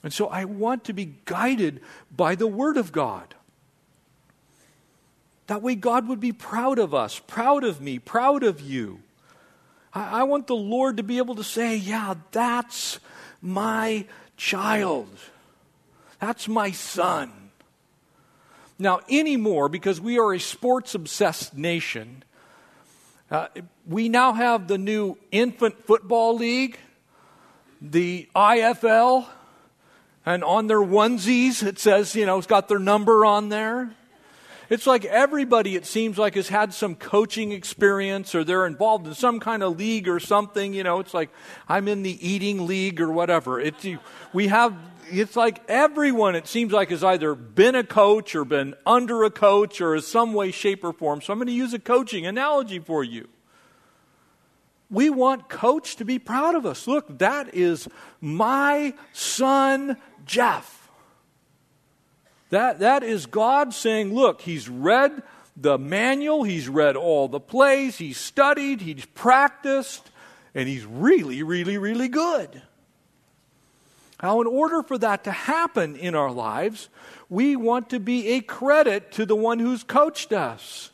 And 0.03 0.12
so 0.12 0.27
I 0.27 0.45
want 0.45 0.85
to 0.85 0.93
be 0.93 1.15
guided 1.25 1.81
by 2.15 2.35
the 2.35 2.47
Word 2.47 2.77
of 2.77 2.93
God. 2.93 3.35
That 5.47 5.62
way, 5.62 5.75
God 5.75 6.09
would 6.09 6.21
be 6.21 6.33
proud 6.33 6.79
of 6.79 6.95
us, 6.95 7.19
proud 7.19 7.65
of 7.65 7.81
me, 7.81 7.99
proud 7.99 8.43
of 8.43 8.61
you. 8.61 9.01
I, 9.93 10.21
I 10.21 10.23
want 10.25 10.47
the 10.47 10.57
Lord 10.57 10.97
to 10.97 11.03
be 11.03 11.19
able 11.19 11.35
to 11.37 11.45
say, 11.45 11.77
yeah, 11.77 12.15
that's 12.31 12.99
my 13.41 14.07
child. 14.37 15.09
That's 16.21 16.49
my 16.49 16.71
son. 16.71 17.33
Now, 18.79 19.01
anymore, 19.09 19.69
because 19.69 20.01
we 20.01 20.19
are 20.19 20.33
a 20.33 20.41
sports 20.41 20.95
obsessed 20.95 21.57
nation, 21.57 22.25
uh, 23.31 23.49
we 23.87 24.09
now 24.09 24.33
have 24.33 24.69
the 24.69 24.79
new 24.79 25.19
Infant 25.31 25.85
Football 25.85 26.37
League, 26.37 26.79
the 27.81 28.29
IFL, 28.35 29.27
and 30.24 30.44
on 30.44 30.66
their 30.66 30.78
onesies 30.78 31.62
it 31.62 31.78
says, 31.78 32.14
you 32.14 32.26
know, 32.26 32.38
it's 32.38 32.46
got 32.46 32.68
their 32.68 32.78
number 32.78 33.24
on 33.24 33.48
there. 33.48 33.94
It's 34.70 34.87
like 34.87 35.04
everybody, 35.04 35.76
it 35.76 35.85
seems 35.85 36.16
like, 36.16 36.35
has 36.35 36.48
had 36.48 36.72
some 36.72 36.94
coaching 36.94 37.52
experience 37.52 38.35
or 38.35 38.42
they're 38.42 38.64
involved 38.64 39.06
in 39.06 39.14
some 39.14 39.38
kind 39.38 39.62
of 39.62 39.76
league 39.76 40.08
or 40.08 40.18
something. 40.18 40.72
You 40.72 40.82
know, 40.82 40.98
it's 40.98 41.12
like 41.12 41.28
I'm 41.68 41.88
in 41.88 42.02
the 42.02 42.26
eating 42.26 42.66
league 42.66 42.98
or 42.98 43.12
whatever. 43.12 43.62
We 44.32 44.48
have, 44.48 44.74
it's 45.11 45.37
like 45.37 45.61
everyone, 45.68 46.37
it 46.37 46.46
seems 46.46 46.72
like, 46.72 46.88
has 46.88 47.04
either 47.04 47.35
been 47.35 47.74
a 47.74 47.85
coach 47.85 48.35
or 48.35 48.46
been 48.46 48.74
under 48.87 49.24
a 49.24 49.30
coach 49.30 49.82
or 49.82 49.96
in 49.96 50.00
some 50.00 50.32
way, 50.32 50.50
shape, 50.50 50.85
or 50.85 50.94
form. 50.94 51.20
So 51.20 51.35
I'm 51.35 51.38
going 51.38 51.48
to 51.48 51.52
use 51.52 51.74
a 51.74 51.78
coaching 51.78 52.24
analogy 52.24 52.78
for 52.78 53.04
you. 53.04 53.28
We 54.88 55.11
want 55.11 55.50
coach 55.50 55.96
to 55.96 56.06
be 56.06 56.18
proud 56.18 56.54
of 56.54 56.64
us. 56.64 56.87
Look, 56.87 57.18
that 57.18 57.54
is 57.54 57.88
my 58.22 58.94
son, 59.12 59.98
Jeff. 60.26 60.88
That, 62.50 62.80
that 62.80 63.02
is 63.02 63.26
God 63.26 63.72
saying, 63.72 64.14
look, 64.14 64.42
he's 64.42 64.68
read 64.68 65.22
the 65.56 65.78
manual, 65.78 66.42
he's 66.42 66.68
read 66.68 66.96
all 66.96 67.28
the 67.28 67.40
plays, 67.40 67.96
he's 67.96 68.18
studied, 68.18 68.80
he's 68.80 69.06
practiced, 69.06 70.11
and 70.54 70.68
he's 70.68 70.85
really, 70.85 71.42
really, 71.42 71.78
really 71.78 72.08
good. 72.08 72.62
Now, 74.22 74.40
in 74.40 74.46
order 74.46 74.82
for 74.82 74.98
that 74.98 75.24
to 75.24 75.32
happen 75.32 75.96
in 75.96 76.14
our 76.14 76.30
lives, 76.30 76.88
we 77.28 77.56
want 77.56 77.90
to 77.90 77.98
be 77.98 78.28
a 78.28 78.40
credit 78.40 79.12
to 79.12 79.26
the 79.26 79.35
one 79.35 79.58
who's 79.58 79.82
coached 79.82 80.32
us. 80.32 80.90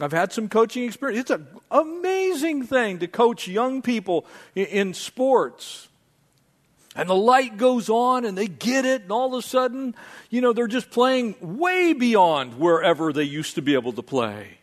I've 0.00 0.12
had 0.12 0.32
some 0.32 0.48
coaching 0.48 0.84
experience. 0.84 1.22
It's 1.22 1.30
an 1.30 1.46
amazing 1.70 2.64
thing 2.64 2.98
to 2.98 3.08
coach 3.08 3.48
young 3.48 3.80
people 3.80 4.26
in 4.54 4.92
sports. 4.92 5.88
And 6.94 7.08
the 7.08 7.14
light 7.14 7.56
goes 7.56 7.88
on 7.88 8.24
and 8.24 8.38
they 8.38 8.46
get 8.46 8.84
it, 8.84 9.02
and 9.02 9.10
all 9.10 9.34
of 9.34 9.44
a 9.44 9.46
sudden, 9.46 9.94
you 10.30 10.40
know, 10.40 10.52
they're 10.52 10.68
just 10.68 10.90
playing 10.90 11.34
way 11.40 11.92
beyond 11.92 12.58
wherever 12.58 13.12
they 13.12 13.24
used 13.24 13.56
to 13.56 13.62
be 13.62 13.74
able 13.74 13.92
to 13.94 14.02
play. 14.02 14.58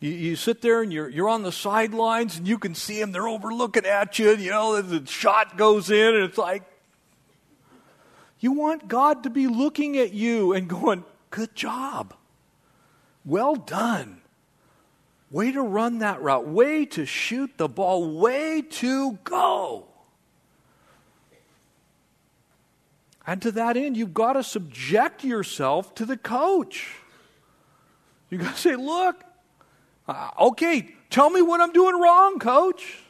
You, 0.00 0.10
you 0.10 0.36
sit 0.36 0.60
there 0.60 0.82
and 0.82 0.92
you're, 0.92 1.08
you're 1.08 1.28
on 1.30 1.42
the 1.42 1.52
sidelines 1.52 2.36
and 2.36 2.46
you 2.46 2.58
can 2.58 2.74
see 2.74 3.00
them, 3.00 3.12
they're 3.12 3.28
over 3.28 3.48
looking 3.48 3.86
at 3.86 4.18
you, 4.18 4.32
and, 4.32 4.42
you 4.42 4.50
know, 4.50 4.82
the 4.82 5.10
shot 5.10 5.56
goes 5.56 5.90
in, 5.90 6.14
and 6.14 6.24
it's 6.24 6.38
like, 6.38 6.62
you 8.40 8.52
want 8.52 8.88
God 8.88 9.22
to 9.22 9.30
be 9.30 9.46
looking 9.46 9.96
at 9.96 10.12
you 10.12 10.52
and 10.52 10.68
going, 10.68 11.04
Good 11.34 11.56
job. 11.56 12.14
Well 13.24 13.56
done. 13.56 14.20
Way 15.34 15.50
to 15.50 15.62
run 15.62 15.98
that 15.98 16.22
route. 16.22 16.46
Way 16.46 16.86
to 16.86 17.04
shoot 17.04 17.50
the 17.56 17.66
ball. 17.66 18.20
Way 18.20 18.62
to 18.62 19.18
go. 19.24 19.88
And 23.26 23.42
to 23.42 23.50
that 23.50 23.76
end, 23.76 23.96
you've 23.96 24.14
got 24.14 24.34
to 24.34 24.44
subject 24.44 25.24
yourself 25.24 25.92
to 25.96 26.06
the 26.06 26.16
coach. 26.16 26.94
You've 28.30 28.42
got 28.42 28.54
to 28.54 28.60
say, 28.60 28.76
look, 28.76 29.24
uh, 30.06 30.30
okay, 30.38 30.94
tell 31.10 31.30
me 31.30 31.42
what 31.42 31.60
I'm 31.60 31.72
doing 31.72 32.00
wrong, 32.00 32.38
coach. 32.38 33.00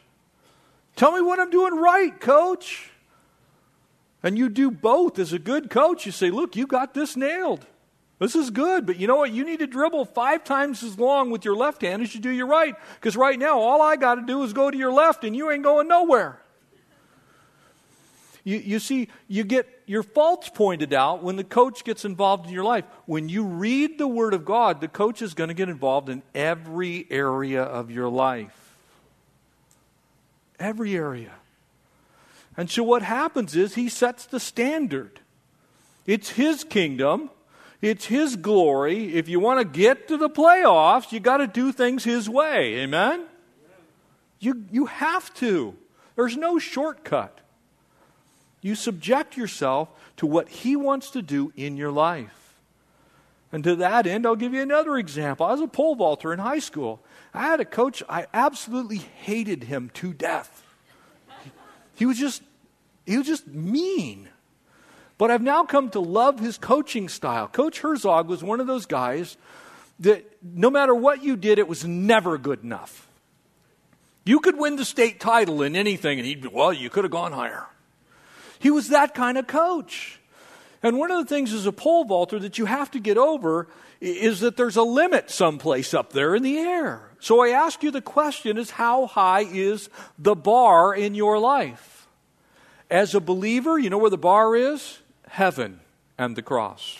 Tell 0.95 1.11
me 1.11 1.21
what 1.21 1.39
I'm 1.39 1.51
doing 1.51 1.75
right, 1.75 2.19
coach. 2.19 2.89
And 4.23 4.35
you 4.35 4.49
do 4.49 4.71
both 4.71 5.19
as 5.19 5.31
a 5.31 5.37
good 5.37 5.69
coach. 5.69 6.07
You 6.07 6.11
say, 6.11 6.31
look, 6.31 6.55
you 6.55 6.65
got 6.65 6.95
this 6.95 7.15
nailed. 7.15 7.67
This 8.17 8.35
is 8.35 8.49
good, 8.49 8.85
but 8.85 8.97
you 8.97 9.07
know 9.07 9.17
what? 9.17 9.31
You 9.31 9.43
need 9.43 9.59
to 9.59 9.67
dribble 9.67 10.05
five 10.05 10.43
times 10.45 10.83
as 10.83 10.97
long 10.97 11.31
with 11.31 11.43
your 11.43 11.55
left 11.55 11.81
hand 11.81 12.01
as 12.01 12.15
you 12.15 12.21
do 12.21 12.29
your 12.29 12.47
right. 12.47 12.75
Because 12.95 13.17
right 13.17 13.37
now, 13.37 13.59
all 13.59 13.81
I 13.81 13.97
got 13.97 14.15
to 14.15 14.21
do 14.21 14.43
is 14.43 14.53
go 14.53 14.71
to 14.71 14.77
your 14.77 14.93
left, 14.93 15.25
and 15.25 15.35
you 15.35 15.51
ain't 15.51 15.63
going 15.63 15.87
nowhere. 15.89 16.39
You, 18.45 18.57
you 18.57 18.79
see, 18.79 19.09
you 19.27 19.43
get 19.43 19.67
your 19.87 20.03
faults 20.03 20.49
pointed 20.49 20.93
out 20.93 21.23
when 21.23 21.35
the 21.35 21.43
coach 21.43 21.83
gets 21.83 22.05
involved 22.05 22.45
in 22.45 22.53
your 22.53 22.63
life. 22.63 22.85
When 23.05 23.27
you 23.27 23.43
read 23.43 23.97
the 23.97 24.07
Word 24.07 24.33
of 24.33 24.45
God, 24.45 24.81
the 24.81 24.87
coach 24.87 25.21
is 25.21 25.33
going 25.33 25.47
to 25.49 25.55
get 25.55 25.67
involved 25.67 26.09
in 26.09 26.21
every 26.33 27.07
area 27.09 27.63
of 27.63 27.89
your 27.89 28.07
life. 28.07 28.77
Every 30.59 30.95
area. 30.95 31.31
And 32.55 32.69
so 32.69 32.83
what 32.83 33.01
happens 33.01 33.55
is 33.55 33.75
he 33.75 33.89
sets 33.89 34.25
the 34.25 34.39
standard. 34.39 35.19
It's 36.05 36.29
his 36.29 36.63
kingdom. 36.63 37.31
It's 37.85 38.05
His 38.05 38.35
glory. 38.35 39.13
If 39.13 39.29
you 39.29 39.39
want 39.39 39.59
to 39.59 39.65
get 39.65 40.07
to 40.07 40.17
the 40.17 40.27
playoffs, 40.27 41.11
you 41.11 41.19
got 41.19 41.37
to 41.37 41.45
do 41.45 41.71
things 41.71 42.03
His 42.03 42.27
way. 42.27 42.79
Amen? 42.79 43.25
You, 44.39 44.65
you 44.71 44.87
have 44.87 45.31
to. 45.35 45.75
There's 46.15 46.35
no 46.35 46.57
shortcut. 46.57 47.41
You 48.61 48.73
subject 48.73 49.37
yourself 49.37 49.89
to 50.17 50.25
what 50.25 50.49
He 50.49 50.75
wants 50.75 51.11
to 51.11 51.21
do 51.21 51.53
in 51.55 51.77
your 51.77 51.91
life. 51.91 52.55
And 53.51 53.63
to 53.63 53.75
that 53.75 54.07
end, 54.07 54.25
I'll 54.25 54.35
give 54.35 54.55
you 54.55 54.63
another 54.63 54.97
example. 54.97 55.45
I 55.45 55.51
was 55.51 55.61
a 55.61 55.67
pole 55.67 55.93
vaulter 55.93 56.33
in 56.33 56.39
high 56.39 56.59
school. 56.59 57.01
I 57.35 57.43
had 57.43 57.59
a 57.59 57.65
coach, 57.65 58.01
I 58.09 58.25
absolutely 58.33 58.97
hated 58.97 59.65
him 59.65 59.91
to 59.93 60.11
death. 60.11 60.63
He 61.93 62.07
was 62.07 62.17
just, 62.17 62.41
he 63.05 63.15
was 63.15 63.27
just 63.27 63.45
mean. 63.45 64.29
But 65.17 65.31
I've 65.31 65.41
now 65.41 65.63
come 65.63 65.89
to 65.91 65.99
love 65.99 66.39
his 66.39 66.57
coaching 66.57 67.07
style. 67.07 67.47
Coach 67.47 67.79
Herzog 67.79 68.27
was 68.27 68.43
one 68.43 68.59
of 68.59 68.67
those 68.67 68.85
guys 68.85 69.37
that 69.99 70.25
no 70.43 70.69
matter 70.69 70.93
what 70.93 71.23
you 71.23 71.37
did, 71.37 71.57
it 71.57 71.67
was 71.67 71.85
never 71.85 72.37
good 72.37 72.63
enough. 72.63 73.07
You 74.25 74.39
could 74.39 74.57
win 74.57 74.75
the 74.75 74.85
state 74.85 75.19
title 75.19 75.61
in 75.61 75.75
anything, 75.75 76.19
and 76.19 76.27
he'd 76.27 76.41
be, 76.41 76.49
well, 76.49 76.73
you 76.73 76.89
could 76.89 77.03
have 77.03 77.11
gone 77.11 77.31
higher. 77.31 77.67
He 78.59 78.71
was 78.71 78.89
that 78.89 79.13
kind 79.13 79.37
of 79.37 79.47
coach. 79.47 80.19
And 80.81 80.97
one 80.97 81.11
of 81.11 81.17
the 81.17 81.29
things 81.33 81.53
as 81.53 81.65
a 81.65 81.71
pole 81.71 82.03
vaulter 82.03 82.39
that 82.39 82.57
you 82.57 82.65
have 82.65 82.91
to 82.91 82.99
get 82.99 83.17
over 83.17 83.67
is 84.01 84.41
that 84.41 84.57
there's 84.57 84.75
a 84.75 84.83
limit 84.83 85.31
someplace 85.31 85.93
up 85.93 86.11
there 86.11 86.35
in 86.35 86.43
the 86.43 86.57
air. 86.57 87.11
So 87.19 87.43
I 87.43 87.49
ask 87.49 87.81
you 87.81 87.91
the 87.91 88.01
question 88.01 88.57
is 88.57 88.71
how 88.71 89.07
high 89.07 89.45
is 89.49 89.89
the 90.19 90.35
bar 90.35 90.93
in 90.93 91.15
your 91.15 91.39
life? 91.39 92.07
As 92.89 93.15
a 93.15 93.19
believer, 93.19 93.79
you 93.79 93.89
know 93.89 93.97
where 93.97 94.09
the 94.09 94.17
bar 94.17 94.55
is? 94.55 94.99
Heaven 95.35 95.81
and 96.17 96.35
the 96.37 96.41
cross. 96.41 96.99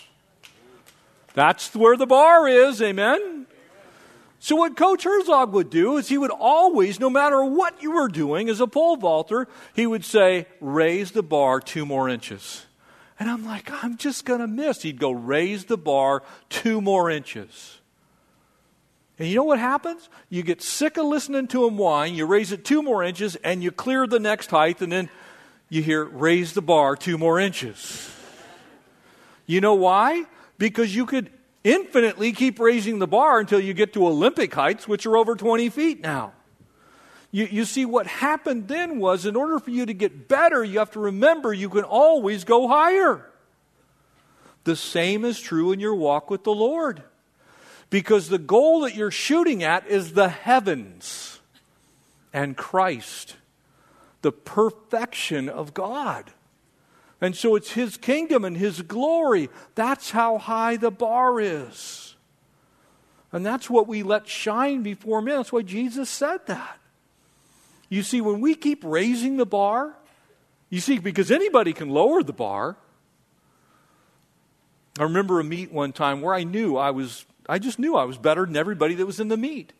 That's 1.32 1.74
where 1.74 1.96
the 1.96 2.06
bar 2.06 2.46
is, 2.46 2.82
amen? 2.82 3.46
So, 4.38 4.56
what 4.56 4.76
Coach 4.76 5.04
Herzog 5.04 5.54
would 5.54 5.70
do 5.70 5.96
is 5.96 6.08
he 6.08 6.18
would 6.18 6.30
always, 6.30 7.00
no 7.00 7.08
matter 7.08 7.42
what 7.42 7.82
you 7.82 7.92
were 7.92 8.08
doing 8.08 8.50
as 8.50 8.60
a 8.60 8.66
pole 8.66 8.96
vaulter, 8.96 9.48
he 9.74 9.86
would 9.86 10.04
say, 10.04 10.46
raise 10.60 11.12
the 11.12 11.22
bar 11.22 11.60
two 11.60 11.86
more 11.86 12.10
inches. 12.10 12.66
And 13.18 13.30
I'm 13.30 13.46
like, 13.46 13.70
I'm 13.82 13.96
just 13.96 14.26
going 14.26 14.40
to 14.40 14.46
miss. 14.46 14.82
He'd 14.82 15.00
go, 15.00 15.10
raise 15.12 15.64
the 15.64 15.78
bar 15.78 16.22
two 16.50 16.82
more 16.82 17.10
inches. 17.10 17.80
And 19.18 19.28
you 19.28 19.36
know 19.36 19.44
what 19.44 19.58
happens? 19.58 20.10
You 20.28 20.42
get 20.42 20.60
sick 20.60 20.98
of 20.98 21.06
listening 21.06 21.48
to 21.48 21.66
him 21.66 21.78
whine, 21.78 22.14
you 22.14 22.26
raise 22.26 22.52
it 22.52 22.66
two 22.66 22.82
more 22.82 23.02
inches, 23.02 23.36
and 23.36 23.62
you 23.62 23.70
clear 23.72 24.06
the 24.06 24.20
next 24.20 24.50
height, 24.50 24.82
and 24.82 24.92
then 24.92 25.08
you 25.70 25.82
hear, 25.82 26.04
raise 26.04 26.52
the 26.52 26.60
bar 26.60 26.96
two 26.96 27.16
more 27.16 27.40
inches. 27.40 28.12
You 29.46 29.60
know 29.60 29.74
why? 29.74 30.24
Because 30.58 30.94
you 30.94 31.06
could 31.06 31.30
infinitely 31.64 32.32
keep 32.32 32.60
raising 32.60 32.98
the 32.98 33.06
bar 33.06 33.40
until 33.40 33.60
you 33.60 33.74
get 33.74 33.92
to 33.94 34.06
Olympic 34.06 34.54
heights, 34.54 34.86
which 34.86 35.06
are 35.06 35.16
over 35.16 35.34
20 35.34 35.68
feet 35.70 36.00
now. 36.00 36.32
You, 37.30 37.46
you 37.46 37.64
see, 37.64 37.84
what 37.84 38.06
happened 38.06 38.68
then 38.68 38.98
was 38.98 39.26
in 39.26 39.36
order 39.36 39.58
for 39.58 39.70
you 39.70 39.84
to 39.86 39.94
get 39.94 40.28
better, 40.28 40.64
you 40.64 40.78
have 40.78 40.92
to 40.92 41.00
remember 41.00 41.52
you 41.52 41.68
can 41.68 41.84
always 41.84 42.44
go 42.44 42.68
higher. 42.68 43.30
The 44.64 44.76
same 44.76 45.24
is 45.24 45.40
true 45.40 45.72
in 45.72 45.80
your 45.80 45.94
walk 45.94 46.30
with 46.30 46.44
the 46.44 46.54
Lord. 46.54 47.02
Because 47.90 48.28
the 48.28 48.38
goal 48.38 48.80
that 48.80 48.94
you're 48.94 49.10
shooting 49.10 49.62
at 49.62 49.86
is 49.86 50.12
the 50.12 50.28
heavens 50.28 51.40
and 52.32 52.56
Christ, 52.56 53.36
the 54.22 54.32
perfection 54.32 55.48
of 55.48 55.72
God. 55.72 56.32
And 57.20 57.34
so 57.34 57.56
it's 57.56 57.72
His 57.72 57.96
kingdom 57.96 58.44
and 58.44 58.56
His 58.56 58.82
glory. 58.82 59.48
That's 59.74 60.10
how 60.10 60.38
high 60.38 60.76
the 60.76 60.90
bar 60.90 61.40
is. 61.40 62.14
And 63.32 63.44
that's 63.44 63.68
what 63.68 63.86
we 63.86 64.02
let 64.02 64.28
shine 64.28 64.82
before 64.82 65.20
men. 65.20 65.36
That's 65.36 65.52
why 65.52 65.62
Jesus 65.62 66.08
said 66.08 66.46
that. 66.46 66.78
You 67.88 68.02
see, 68.02 68.20
when 68.20 68.40
we 68.40 68.54
keep 68.54 68.82
raising 68.84 69.36
the 69.36 69.46
bar, 69.46 69.94
you 70.70 70.80
see, 70.80 70.98
because 70.98 71.30
anybody 71.30 71.72
can 71.72 71.88
lower 71.88 72.22
the 72.22 72.32
bar. 72.32 72.76
I 74.98 75.04
remember 75.04 75.38
a 75.40 75.44
meet 75.44 75.72
one 75.72 75.92
time 75.92 76.20
where 76.20 76.34
I 76.34 76.44
knew 76.44 76.76
I 76.76 76.90
was 76.90 77.26
I 77.48 77.58
just 77.58 77.78
knew 77.78 77.96
I 77.96 78.04
was 78.04 78.18
better 78.18 78.44
than 78.44 78.56
everybody 78.56 78.94
that 78.94 79.06
was 79.06 79.20
in 79.20 79.28
the 79.28 79.36
meet. 79.36 79.72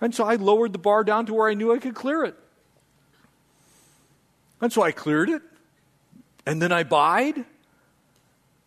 And 0.00 0.14
so 0.14 0.24
I 0.24 0.36
lowered 0.36 0.72
the 0.72 0.78
bar 0.78 1.04
down 1.04 1.26
to 1.26 1.34
where 1.34 1.48
I 1.48 1.54
knew 1.54 1.72
I 1.72 1.78
could 1.78 1.94
clear 1.94 2.24
it. 2.24 2.36
And 4.60 4.72
so 4.72 4.82
I 4.82 4.92
cleared 4.92 5.28
it. 5.28 5.42
And 6.46 6.62
then 6.62 6.72
I 6.72 6.84
bide. 6.84 7.44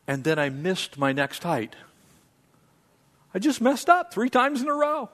And 0.08 0.24
then 0.24 0.38
I 0.38 0.50
missed 0.50 0.98
my 0.98 1.14
next 1.14 1.44
height. 1.44 1.76
I 3.34 3.40
just 3.40 3.62
messed 3.62 3.90
up 3.90 4.14
three 4.14 4.30
times 4.30 4.62
in 4.62 4.68
a 4.68 4.74
row. 4.74 5.10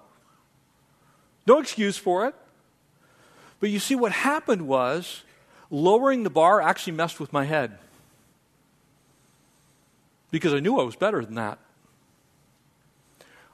No 1.45 1.59
excuse 1.59 1.97
for 1.97 2.25
it. 2.27 2.35
But 3.59 3.69
you 3.69 3.79
see, 3.79 3.95
what 3.95 4.11
happened 4.11 4.67
was 4.67 5.23
lowering 5.69 6.23
the 6.23 6.29
bar 6.29 6.61
actually 6.61 6.93
messed 6.93 7.19
with 7.19 7.33
my 7.33 7.43
head 7.43 7.77
because 10.31 10.53
I 10.53 10.59
knew 10.59 10.79
I 10.79 10.83
was 10.83 10.95
better 10.95 11.23
than 11.23 11.35
that. 11.35 11.59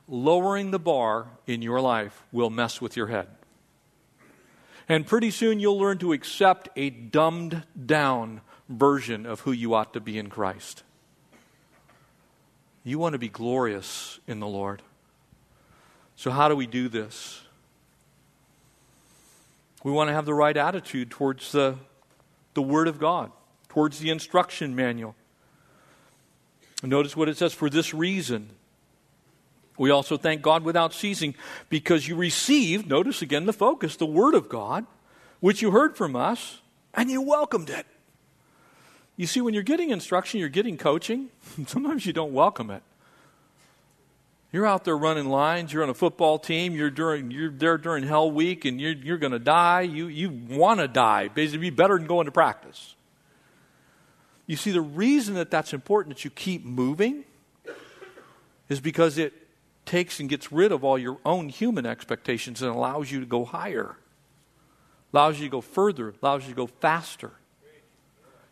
Lowering 0.08 0.71
the 0.71 0.80
bar 0.80 1.28
in 1.47 1.62
your 1.62 1.80
life 1.80 2.24
will 2.32 2.50
mess 2.50 2.82
with 2.82 2.97
your 2.97 3.08
head. 3.08 3.28
And 4.89 5.08
pretty 5.08 5.32
soon 5.32 5.60
you'll 5.60 5.80
learn 5.80 6.00
to 6.00 6.12
accept 6.12 6.69
a 6.76 6.89
dumbed 6.89 7.63
down 7.86 8.41
version 8.72 9.26
of 9.26 9.42
who 9.42 9.52
you 9.52 9.74
ought 9.74 9.94
to 9.94 10.00
be 10.00 10.18
in 10.18 10.30
Christ. 10.30 10.84
You 12.84 12.98
want 12.98 13.14
to 13.14 13.20
be 13.20 13.30
glorious 13.30 14.20
in 14.28 14.40
the 14.40 14.48
Lord. 14.48 14.82
So, 16.16 16.32
how 16.32 16.48
do 16.48 16.56
we 16.56 16.68
do 16.68 16.90
this? 16.90 17.42
We 19.84 19.92
want 19.92 20.10
to 20.10 20.14
have 20.14 20.26
the 20.26 20.34
right 20.34 20.56
attitude 20.56 21.10
towards 21.10 21.52
the, 21.52 21.76
the 22.54 22.62
Word 22.62 22.88
of 22.88 23.00
God, 23.00 23.32
towards 23.70 24.00
the 24.00 24.10
instruction 24.10 24.76
manual. 24.76 25.16
Notice 26.84 27.16
what 27.16 27.30
it 27.30 27.38
says 27.38 27.54
for 27.54 27.70
this 27.70 27.94
reason. 27.94 28.50
We 29.78 29.90
also 29.90 30.18
thank 30.18 30.42
God 30.42 30.64
without 30.64 30.94
ceasing 30.94 31.36
because 31.70 32.08
you 32.08 32.16
received, 32.16 32.88
notice 32.88 33.22
again 33.22 33.46
the 33.46 33.54
focus, 33.54 33.96
the 33.96 34.06
Word 34.06 34.36
of 34.36 34.50
God, 34.50 34.86
which 35.40 35.62
you 35.62 35.72
heard 35.72 35.98
from 35.98 36.16
us, 36.16 36.62
and 36.94 37.10
you 37.10 37.22
welcomed 37.22 37.70
it. 37.70 37.86
You 39.22 39.28
see, 39.28 39.40
when 39.40 39.54
you're 39.54 39.62
getting 39.62 39.92
instruction, 39.92 40.40
you're 40.40 40.50
getting 40.50 40.80
coaching, 40.80 41.30
sometimes 41.68 42.08
you 42.08 42.12
don't 42.12 42.34
welcome 42.34 42.72
it. 42.72 42.82
You're 44.52 44.66
out 44.66 44.84
there 44.84 44.98
running 44.98 45.30
lines. 45.30 45.72
You're 45.72 45.84
on 45.84 45.92
a 45.92 45.94
football 45.94 46.40
team. 46.40 46.74
You're 46.74 46.90
during 46.90 47.30
you're 47.30 47.52
there 47.52 47.78
during 47.78 48.04
Hell 48.04 48.32
Week, 48.32 48.66
and 48.66 48.82
you're 48.82 48.94
you're 48.94 49.20
going 49.20 49.32
to 49.32 49.38
die. 49.38 49.82
You 49.82 50.08
you 50.08 50.32
want 50.32 50.80
to 50.80 50.88
die. 50.88 51.28
Basically, 51.28 51.60
be 51.60 51.70
better 51.70 52.00
than 52.00 52.08
going 52.08 52.26
to 52.26 52.32
practice. 52.32 52.96
You 54.48 54.56
see, 54.56 54.72
the 54.72 54.82
reason 54.82 55.36
that 55.36 55.52
that's 55.52 55.72
important 55.72 56.16
that 56.16 56.26
you 56.26 56.32
keep 56.32 56.66
moving 56.66 57.24
is 58.70 58.80
because 58.80 59.20
it 59.20 59.34
takes 59.86 60.20
and 60.20 60.30
gets 60.30 60.52
rid 60.52 60.72
of 60.72 60.84
all 60.84 60.98
your 60.98 61.20
own 61.24 61.50
human 61.50 61.86
expectations 61.86 62.64
and 62.64 62.72
allows 62.76 63.12
you 63.12 63.20
to 63.20 63.28
go 63.28 63.46
higher, 63.46 63.98
allows 65.14 65.38
you 65.38 65.46
to 65.46 65.52
go 65.52 65.62
further, 65.62 66.16
allows 66.24 66.42
you 66.46 66.50
to 66.50 66.56
go 66.56 66.66
faster 66.66 67.34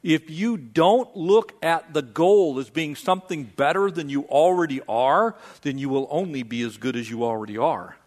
if 0.01 0.29
you 0.29 0.57
don't 0.57 1.15
look 1.15 1.53
at 1.63 1.93
the 1.93 2.01
goal 2.01 2.59
as 2.59 2.69
being 2.69 2.95
something 2.95 3.43
better 3.43 3.91
than 3.91 4.09
you 4.09 4.23
already 4.23 4.81
are, 4.88 5.35
then 5.62 5.77
you 5.77 5.89
will 5.89 6.07
only 6.09 6.43
be 6.43 6.62
as 6.62 6.77
good 6.77 6.95
as 6.95 7.09
you 7.09 7.23
already 7.23 7.57
are. 7.57 7.97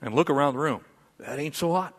And 0.00 0.14
look 0.14 0.30
around 0.30 0.54
the 0.54 0.60
room. 0.60 0.82
That 1.18 1.38
ain't 1.38 1.56
so 1.56 1.72
hot. 1.72 1.94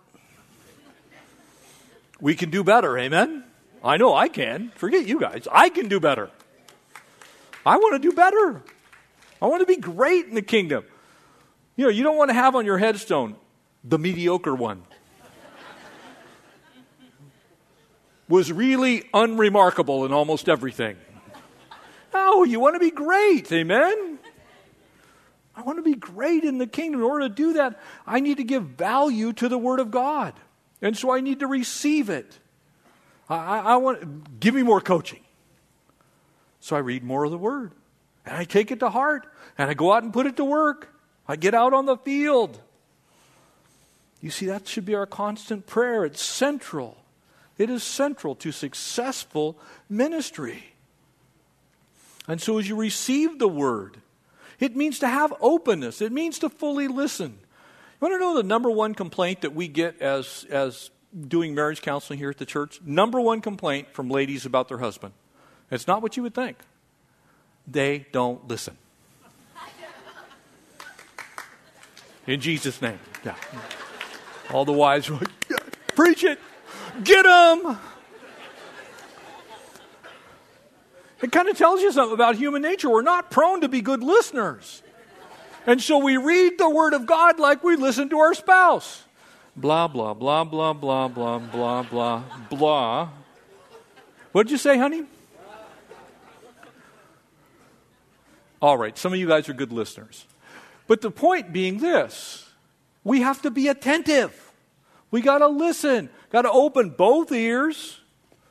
We 2.21 2.35
can 2.35 2.49
do 2.49 2.63
better, 2.63 2.97
amen? 2.97 3.43
I 3.83 3.97
know 3.97 4.13
I 4.13 4.29
can. 4.29 4.71
Forget 4.75 5.05
you 5.05 5.19
guys. 5.19 5.47
I 5.51 5.69
can 5.69 5.87
do 5.87 5.99
better. 5.99 6.29
I 7.65 7.77
want 7.77 8.01
to 8.01 8.09
do 8.09 8.15
better. 8.15 8.61
I 9.41 9.47
want 9.47 9.61
to 9.61 9.65
be 9.65 9.77
great 9.77 10.25
in 10.25 10.35
the 10.35 10.41
kingdom. 10.41 10.85
You 11.75 11.85
know, 11.85 11.91
you 11.91 12.03
don't 12.03 12.17
want 12.17 12.29
to 12.29 12.33
have 12.33 12.55
on 12.55 12.65
your 12.65 12.77
headstone 12.77 13.35
the 13.83 13.97
mediocre 13.97 14.55
one. 14.55 14.83
Was 18.29 18.51
really 18.51 19.03
unremarkable 19.13 20.05
in 20.05 20.13
almost 20.13 20.47
everything. 20.47 20.95
Oh, 22.13 22.43
you 22.43 22.59
want 22.59 22.75
to 22.75 22.79
be 22.79 22.91
great, 22.91 23.51
amen? 23.51 24.19
I 25.55 25.61
want 25.61 25.77
to 25.77 25.83
be 25.83 25.95
great 25.95 26.43
in 26.43 26.57
the 26.57 26.67
kingdom. 26.67 27.01
In 27.01 27.05
order 27.05 27.27
to 27.27 27.33
do 27.33 27.53
that, 27.53 27.79
I 28.07 28.21
need 28.21 28.37
to 28.37 28.43
give 28.43 28.63
value 28.63 29.33
to 29.33 29.49
the 29.49 29.57
Word 29.57 29.79
of 29.79 29.91
God. 29.91 30.33
And 30.81 30.95
so 30.95 31.11
I 31.11 31.19
need 31.19 31.39
to 31.41 31.47
receive 31.47 32.09
it. 32.09 32.37
I, 33.27 33.59
I 33.59 33.75
want, 33.77 34.39
give 34.39 34.55
me 34.55 34.63
more 34.63 34.79
coaching. 34.79 35.19
So 36.61 36.75
I 36.75 36.79
read 36.79 37.03
more 37.03 37.25
of 37.25 37.31
the 37.31 37.37
Word. 37.37 37.73
And 38.25 38.37
I 38.37 38.45
take 38.45 38.71
it 38.71 38.79
to 38.79 38.89
heart. 38.89 39.27
And 39.57 39.69
I 39.69 39.73
go 39.73 39.91
out 39.91 40.03
and 40.03 40.13
put 40.13 40.27
it 40.27 40.37
to 40.37 40.45
work. 40.45 40.93
I 41.27 41.35
get 41.35 41.53
out 41.53 41.73
on 41.73 41.85
the 41.85 41.97
field. 41.97 42.59
You 44.21 44.29
see, 44.29 44.45
that 44.45 44.67
should 44.67 44.85
be 44.85 44.95
our 44.95 45.05
constant 45.05 45.67
prayer. 45.67 46.05
It's 46.05 46.21
central. 46.21 46.97
It 47.59 47.69
is 47.69 47.83
central 47.83 48.33
to 48.35 48.51
successful 48.51 49.59
ministry. 49.89 50.73
And 52.27 52.41
so, 52.41 52.57
as 52.57 52.67
you 52.69 52.75
receive 52.75 53.37
the 53.37 53.49
word, 53.49 53.97
it 54.59 54.75
means 54.75 54.99
to 54.99 55.07
have 55.07 55.33
openness, 55.41 56.01
it 56.01 56.11
means 56.11 56.39
to 56.39 56.49
fully 56.49 56.87
listen. 56.87 57.37
You 58.01 58.07
want 58.07 58.15
to 58.15 58.19
know 58.19 58.35
the 58.35 58.43
number 58.43 58.71
one 58.71 58.95
complaint 58.95 59.41
that 59.41 59.53
we 59.53 59.67
get 59.67 60.01
as, 60.01 60.45
as 60.49 60.89
doing 61.27 61.53
marriage 61.53 61.81
counseling 61.81 62.17
here 62.17 62.29
at 62.29 62.37
the 62.37 62.45
church? 62.45 62.79
Number 62.85 63.19
one 63.19 63.41
complaint 63.41 63.93
from 63.93 64.09
ladies 64.09 64.45
about 64.45 64.69
their 64.69 64.77
husband. 64.77 65.13
It's 65.69 65.85
not 65.85 66.01
what 66.01 66.15
you 66.15 66.23
would 66.23 66.33
think. 66.33 66.57
They 67.67 68.07
don't 68.11 68.47
listen. 68.47 68.77
In 72.25 72.39
Jesus' 72.39 72.81
name. 72.81 72.99
Yeah. 73.25 73.35
All 74.51 74.63
the 74.63 74.71
wives 74.71 75.09
were 75.09 75.17
like, 75.17 75.95
preach 75.95 76.23
it. 76.23 76.39
Get 77.03 77.23
them! 77.23 77.77
It 81.21 81.31
kind 81.31 81.49
of 81.49 81.57
tells 81.57 81.81
you 81.81 81.91
something 81.91 82.13
about 82.13 82.35
human 82.35 82.61
nature. 82.61 82.89
We're 82.89 83.01
not 83.01 83.29
prone 83.29 83.61
to 83.61 83.67
be 83.67 83.81
good 83.81 84.03
listeners. 84.03 84.81
And 85.65 85.81
so 85.81 85.97
we 85.97 86.17
read 86.17 86.57
the 86.57 86.69
Word 86.69 86.93
of 86.93 87.05
God 87.05 87.39
like 87.39 87.63
we 87.63 87.75
listen 87.75 88.09
to 88.09 88.19
our 88.19 88.33
spouse. 88.33 89.03
Blah, 89.55 89.89
blah, 89.89 90.13
blah, 90.13 90.45
blah, 90.45 90.73
blah, 90.73 91.07
blah, 91.09 91.39
blah, 91.39 91.83
blah, 91.83 92.23
blah. 92.49 93.09
What 94.31 94.43
did 94.43 94.51
you 94.51 94.57
say, 94.57 94.77
honey? 94.77 95.03
All 98.61 98.77
right, 98.77 98.97
some 98.97 99.13
of 99.13 99.19
you 99.19 99.27
guys 99.27 99.49
are 99.49 99.53
good 99.53 99.71
listeners. 99.71 100.25
But 100.87 101.01
the 101.01 101.11
point 101.11 101.53
being 101.53 101.79
this 101.79 102.45
we 103.03 103.21
have 103.21 103.41
to 103.43 103.51
be 103.51 103.67
attentive. 103.67 104.51
We 105.11 105.21
got 105.21 105.39
to 105.39 105.47
listen. 105.47 106.09
Got 106.29 106.43
to 106.43 106.51
open 106.51 106.91
both 106.91 107.31
ears. 107.31 107.99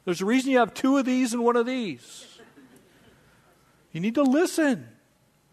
There's 0.05 0.21
a 0.21 0.25
reason 0.25 0.51
you 0.51 0.59
have 0.59 0.75
two 0.75 0.97
of 0.97 1.05
these 1.05 1.33
and 1.33 1.45
one 1.45 1.57
of 1.57 1.67
these. 1.67 2.27
You 3.93 4.01
need 4.01 4.15
to 4.17 4.23
listen. 4.23 4.89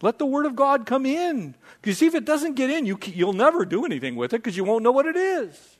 Let 0.02 0.20
the 0.20 0.26
Word 0.26 0.46
of 0.46 0.56
God 0.56 0.86
come 0.86 1.06
in. 1.06 1.56
Because 1.82 2.02
if 2.02 2.16
it 2.16 2.26
doesn't 2.26 2.56
get 2.56 2.70
in, 2.70 2.86
you, 2.86 3.00
you'll 3.06 3.34
never 3.34 3.66
do 3.66 3.86
anything 3.86 4.16
with 4.16 4.34
it 4.34 4.38
because 4.38 4.58
you 4.58 4.64
won't 4.64 4.84
know 4.84 4.92
what 4.92 5.06
it 5.06 5.16
is. 5.16 5.78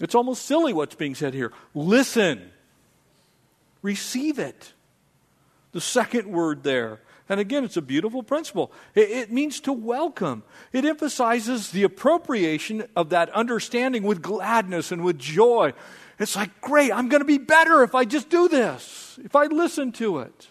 It's 0.00 0.14
almost 0.14 0.46
silly 0.46 0.72
what's 0.72 0.94
being 0.94 1.14
said 1.14 1.34
here. 1.34 1.52
Listen, 1.74 2.50
receive 3.82 4.38
it. 4.38 4.72
The 5.72 5.80
second 5.80 6.28
word 6.28 6.62
there 6.62 7.00
and 7.28 7.40
again, 7.40 7.64
it's 7.64 7.76
a 7.76 7.82
beautiful 7.82 8.22
principle. 8.22 8.72
It, 8.94 9.10
it, 9.10 9.32
means 9.32 9.60
to 9.60 9.72
welcome, 9.72 10.42
it 10.72 10.84
emphasizes 10.84 11.70
the 11.70 11.82
appropriation 11.82 12.88
of 12.96 13.10
that 13.10 13.28
understanding 13.30 14.02
with 14.02 14.22
gladness 14.22 14.90
and 14.90 15.04
with 15.04 15.18
joy. 15.18 15.74
It's 16.18 16.34
like, 16.34 16.60
great, 16.60 16.92
I'm 16.92 17.08
going 17.08 17.20
to 17.20 17.26
be 17.26 17.38
better 17.38 17.82
if 17.82 17.94
I 17.94 18.04
just 18.04 18.30
do 18.30 18.48
this, 18.48 19.18
if 19.22 19.36
I 19.36 19.44
listen 19.46 19.92
to 19.92 20.18
it. 20.18 20.48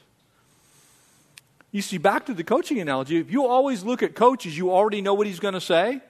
You 1.71 1.81
see, 1.81 1.97
back 1.97 2.25
to 2.27 2.33
the 2.33 2.43
coaching 2.43 2.79
analogy, 2.79 3.17
if 3.17 3.31
you 3.31 3.45
always 3.45 3.83
look 3.83 4.01
at 4.01 4.15
coaches, 4.15 4.57
you 4.57 4.71
already 4.71 5.01
know 5.01 5.13
what 5.13 5.27
he's 5.27 5.39
going 5.39 5.53
to 5.53 5.61
say, 5.61 6.01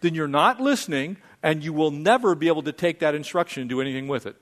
then 0.00 0.14
you're 0.14 0.28
not 0.28 0.60
listening, 0.60 1.16
and 1.42 1.64
you 1.64 1.72
will 1.72 1.90
never 1.90 2.34
be 2.34 2.48
able 2.48 2.62
to 2.62 2.72
take 2.72 3.00
that 3.00 3.14
instruction 3.14 3.62
and 3.62 3.70
do 3.70 3.80
anything 3.80 4.06
with 4.06 4.26
it. 4.26 4.36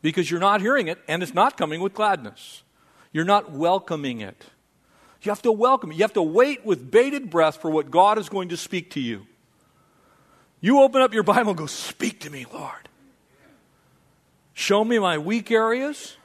Because 0.00 0.30
you're 0.30 0.40
not 0.40 0.60
hearing 0.60 0.88
it, 0.88 0.98
and 1.06 1.22
it's 1.22 1.34
not 1.34 1.56
coming 1.56 1.80
with 1.80 1.94
gladness. 1.94 2.62
You're 3.12 3.24
not 3.24 3.50
welcoming 3.50 4.20
it. 4.20 4.44
You 5.22 5.30
have 5.30 5.42
to 5.42 5.52
welcome 5.52 5.90
it. 5.90 5.96
You 5.96 6.04
have 6.04 6.12
to 6.14 6.22
wait 6.22 6.64
with 6.64 6.90
bated 6.90 7.30
breath 7.30 7.60
for 7.60 7.70
what 7.70 7.90
God 7.90 8.18
is 8.18 8.28
going 8.28 8.50
to 8.50 8.56
speak 8.56 8.90
to 8.92 9.00
you. 9.00 9.26
You 10.60 10.80
open 10.80 11.02
up 11.02 11.12
your 11.12 11.22
Bible 11.22 11.50
and 11.50 11.58
go, 11.58 11.66
Speak 11.66 12.20
to 12.20 12.30
me, 12.30 12.46
Lord. 12.52 12.88
Show 14.54 14.84
me 14.84 14.98
my 14.98 15.18
weak 15.18 15.50
areas. 15.50 16.16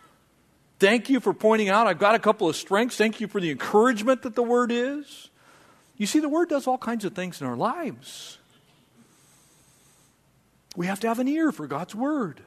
Thank 0.80 1.10
you 1.10 1.20
for 1.20 1.34
pointing 1.34 1.70
out 1.70 1.88
I've 1.88 2.00
got 2.00 2.16
a 2.16 2.20
couple 2.20 2.50
of 2.50 2.56
strengths. 2.56 2.98
Thank 2.98 3.22
you 3.22 3.28
for 3.28 3.40
the 3.40 3.52
encouragement 3.52 4.24
that 4.24 4.36
the 4.36 4.44
Word 4.44 4.72
is. 4.72 5.30
You 5.98 6.08
see, 6.08 6.20
the 6.20 6.30
Word 6.30 6.50
does 6.50 6.68
all 6.68 6.78
kinds 6.78 7.06
of 7.06 7.14
things 7.14 7.42
in 7.42 7.48
our 7.48 7.56
lives. 7.56 8.40
We 10.76 10.88
have 10.88 11.00
to 11.02 11.08
have 11.08 11.20
an 11.20 11.28
ear 11.28 11.52
for 11.52 11.68
God's 11.68 11.94
Word. 11.94 12.42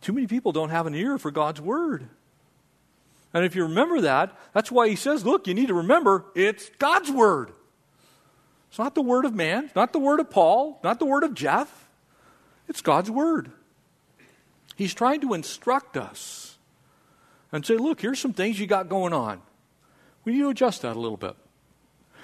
Too 0.00 0.12
many 0.12 0.26
people 0.26 0.52
don't 0.52 0.70
have 0.70 0.86
an 0.86 0.94
ear 0.94 1.18
for 1.18 1.30
God's 1.30 1.60
word. 1.60 2.08
And 3.34 3.44
if 3.44 3.54
you 3.54 3.64
remember 3.64 4.00
that, 4.02 4.38
that's 4.54 4.70
why 4.70 4.88
he 4.88 4.96
says, 4.96 5.24
look, 5.24 5.46
you 5.46 5.54
need 5.54 5.68
to 5.68 5.74
remember 5.74 6.24
it's 6.34 6.70
God's 6.78 7.10
word. 7.10 7.52
It's 8.70 8.78
not 8.78 8.94
the 8.94 9.02
word 9.02 9.24
of 9.24 9.34
man, 9.34 9.64
it's 9.64 9.74
not 9.74 9.92
the 9.92 9.98
word 9.98 10.20
of 10.20 10.30
Paul, 10.30 10.80
not 10.84 10.98
the 10.98 11.06
word 11.06 11.24
of 11.24 11.34
Jeff. 11.34 11.88
It's 12.68 12.82
God's 12.82 13.10
word. 13.10 13.50
He's 14.76 14.94
trying 14.94 15.22
to 15.22 15.34
instruct 15.34 15.96
us 15.96 16.58
and 17.50 17.64
say, 17.64 17.76
look, 17.76 18.00
here's 18.00 18.18
some 18.18 18.34
things 18.34 18.60
you 18.60 18.66
got 18.66 18.88
going 18.88 19.12
on. 19.12 19.40
We 20.24 20.32
need 20.32 20.40
to 20.40 20.50
adjust 20.50 20.82
that 20.82 20.96
a 20.96 21.00
little 21.00 21.16
bit. 21.16 21.34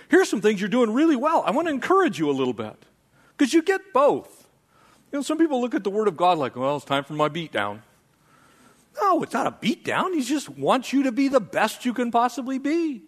Here's 0.09 0.29
some 0.29 0.43
things 0.43 0.61
you're 0.61 0.69
doing 0.69 0.93
really 0.93 1.17
well. 1.17 1.43
I 1.47 1.51
want 1.51 1.67
to 1.67 1.73
encourage 1.73 2.19
you 2.19 2.29
a 2.29 2.33
little 2.33 2.53
bit 2.53 2.77
because 3.37 3.55
you 3.55 3.63
get 3.63 3.93
both. 3.93 4.44
You 5.15 5.19
know, 5.19 5.23
some 5.23 5.39
people 5.39 5.61
look 5.61 5.77
at 5.77 5.85
the 5.85 5.91
Word 5.91 6.09
of 6.09 6.17
God 6.17 6.39
like, 6.39 6.57
well, 6.57 6.75
it's 6.75 6.85
time 6.85 7.05
for 7.05 7.13
my 7.13 7.29
beat 7.29 7.53
down. 7.53 7.85
No, 9.01 9.23
it's 9.23 9.33
not 9.33 9.47
a 9.47 9.53
beat 9.53 9.85
down. 9.85 10.13
He 10.13 10.23
just 10.23 10.49
wants 10.49 10.93
you 10.93 11.05
to 11.05 11.13
be 11.13 11.29
the 11.29 11.39
best 11.39 11.85
you 11.85 11.95
can 11.95 12.11
possibly 12.11 12.59
be. 12.59 13.03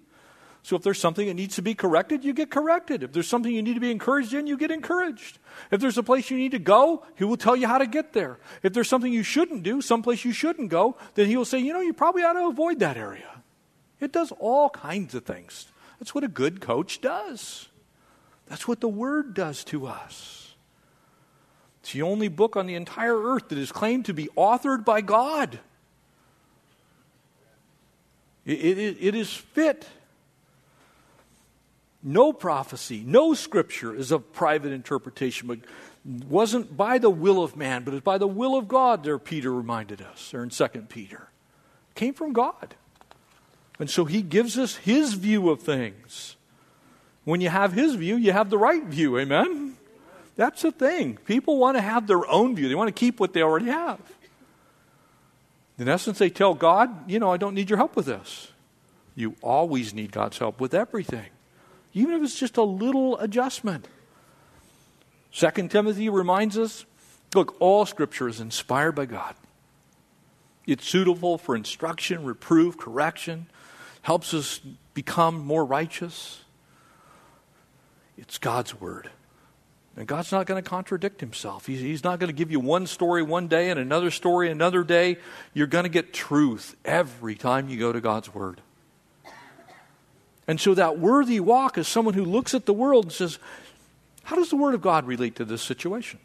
So 0.62 0.76
if 0.76 0.82
there's 0.82 1.00
something 1.00 1.26
that 1.26 1.34
needs 1.34 1.56
to 1.56 1.62
be 1.62 1.74
corrected, 1.74 2.24
you 2.24 2.32
get 2.32 2.48
corrected. 2.48 3.02
If 3.02 3.10
there's 3.10 3.26
something 3.26 3.52
you 3.52 3.60
need 3.60 3.74
to 3.74 3.80
be 3.80 3.90
encouraged 3.90 4.34
in, 4.34 4.46
you 4.46 4.56
get 4.56 4.70
encouraged. 4.70 5.40
If 5.72 5.80
there's 5.80 5.98
a 5.98 6.02
place 6.04 6.30
you 6.30 6.36
need 6.36 6.52
to 6.52 6.60
go, 6.60 7.04
he 7.16 7.24
will 7.24 7.36
tell 7.36 7.56
you 7.56 7.66
how 7.66 7.78
to 7.78 7.88
get 7.88 8.12
there. 8.12 8.38
If 8.62 8.72
there's 8.72 8.88
something 8.88 9.12
you 9.12 9.24
shouldn't 9.24 9.64
do, 9.64 9.80
someplace 9.80 10.24
you 10.24 10.30
shouldn't 10.30 10.68
go, 10.68 10.96
then 11.16 11.26
he 11.26 11.36
will 11.36 11.44
say, 11.44 11.58
you 11.58 11.72
know, 11.72 11.80
you 11.80 11.92
probably 11.92 12.22
ought 12.22 12.34
to 12.34 12.46
avoid 12.46 12.78
that 12.78 12.96
area. 12.96 13.42
It 13.98 14.12
does 14.12 14.32
all 14.38 14.70
kinds 14.70 15.16
of 15.16 15.24
things. 15.24 15.66
That's 15.98 16.14
what 16.14 16.22
a 16.22 16.28
good 16.28 16.60
coach 16.60 17.00
does. 17.00 17.66
That's 18.46 18.68
what 18.68 18.80
the 18.80 18.86
Word 18.86 19.34
does 19.34 19.64
to 19.64 19.88
us. 19.88 20.45
It's 21.86 21.92
the 21.92 22.02
only 22.02 22.26
book 22.26 22.56
on 22.56 22.66
the 22.66 22.74
entire 22.74 23.16
earth 23.16 23.50
that 23.50 23.58
is 23.58 23.70
claimed 23.70 24.06
to 24.06 24.12
be 24.12 24.28
authored 24.36 24.84
by 24.84 25.02
God. 25.02 25.60
It, 28.44 28.58
it, 28.76 28.96
it 28.98 29.14
is 29.14 29.32
fit. 29.32 29.86
No 32.02 32.32
prophecy, 32.32 33.04
no 33.06 33.34
scripture 33.34 33.94
is 33.94 34.10
of 34.10 34.32
private 34.32 34.72
interpretation, 34.72 35.46
but 35.46 35.60
wasn't 36.28 36.76
by 36.76 36.98
the 36.98 37.08
will 37.08 37.40
of 37.40 37.54
man, 37.54 37.84
but 37.84 37.94
it's 37.94 38.02
by 38.02 38.18
the 38.18 38.26
will 38.26 38.56
of 38.56 38.66
God, 38.66 39.04
there 39.04 39.16
Peter 39.20 39.52
reminded 39.52 40.02
us, 40.02 40.32
there 40.32 40.42
in 40.42 40.50
2 40.50 40.66
Peter. 40.88 41.28
It 41.90 41.94
came 41.94 42.14
from 42.14 42.32
God. 42.32 42.74
And 43.78 43.88
so 43.88 44.06
he 44.06 44.22
gives 44.22 44.58
us 44.58 44.74
his 44.74 45.14
view 45.14 45.50
of 45.50 45.62
things. 45.62 46.34
When 47.22 47.40
you 47.40 47.48
have 47.48 47.74
his 47.74 47.94
view, 47.94 48.16
you 48.16 48.32
have 48.32 48.50
the 48.50 48.58
right 48.58 48.82
view. 48.82 49.20
Amen? 49.20 49.75
That's 50.36 50.62
the 50.62 50.70
thing. 50.70 51.16
People 51.24 51.58
want 51.58 51.76
to 51.76 51.80
have 51.80 52.06
their 52.06 52.26
own 52.28 52.54
view, 52.54 52.68
they 52.68 52.74
want 52.74 52.88
to 52.88 52.98
keep 52.98 53.18
what 53.18 53.32
they 53.32 53.42
already 53.42 53.66
have. 53.66 54.00
In 55.78 55.88
essence, 55.88 56.18
they 56.18 56.30
tell 56.30 56.54
God, 56.54 57.10
you 57.10 57.18
know, 57.18 57.30
I 57.30 57.36
don't 57.36 57.54
need 57.54 57.68
your 57.68 57.76
help 57.76 57.96
with 57.96 58.06
this. 58.06 58.52
You 59.14 59.34
always 59.42 59.92
need 59.92 60.12
God's 60.12 60.38
help 60.38 60.60
with 60.60 60.74
everything, 60.74 61.26
even 61.92 62.14
if 62.14 62.22
it's 62.22 62.38
just 62.38 62.56
a 62.56 62.62
little 62.62 63.18
adjustment. 63.18 63.88
Second 65.30 65.70
Timothy 65.70 66.08
reminds 66.08 66.56
us 66.56 66.86
look, 67.34 67.56
all 67.60 67.84
scripture 67.84 68.28
is 68.28 68.40
inspired 68.40 68.92
by 68.92 69.04
God. 69.04 69.34
It's 70.66 70.86
suitable 70.86 71.36
for 71.36 71.54
instruction, 71.54 72.24
reproof, 72.24 72.78
correction, 72.78 73.46
helps 74.02 74.32
us 74.32 74.60
become 74.94 75.44
more 75.44 75.64
righteous. 75.64 76.42
It's 78.16 78.38
God's 78.38 78.80
word. 78.80 79.10
And 79.96 80.06
God's 80.06 80.30
not 80.30 80.46
going 80.46 80.62
to 80.62 80.68
contradict 80.68 81.20
himself. 81.20 81.66
He's, 81.66 81.80
he's 81.80 82.04
not 82.04 82.18
going 82.18 82.28
to 82.28 82.34
give 82.34 82.50
you 82.50 82.60
one 82.60 82.86
story 82.86 83.22
one 83.22 83.48
day 83.48 83.70
and 83.70 83.80
another 83.80 84.10
story 84.10 84.50
another 84.50 84.84
day. 84.84 85.16
You're 85.54 85.66
going 85.66 85.84
to 85.84 85.90
get 85.90 86.12
truth 86.12 86.76
every 86.84 87.34
time 87.34 87.70
you 87.70 87.78
go 87.78 87.92
to 87.92 88.00
God's 88.00 88.32
word. 88.34 88.60
And 90.46 90.60
so 90.60 90.74
that 90.74 90.98
worthy 90.98 91.40
walk 91.40 91.78
is 91.78 91.88
someone 91.88 92.14
who 92.14 92.24
looks 92.24 92.54
at 92.54 92.66
the 92.66 92.74
world 92.74 93.06
and 93.06 93.12
says, 93.12 93.38
How 94.24 94.36
does 94.36 94.50
the 94.50 94.56
Word 94.56 94.74
of 94.74 94.82
God 94.82 95.06
relate 95.06 95.36
to 95.36 95.44
this 95.44 95.62
situation? 95.62 96.20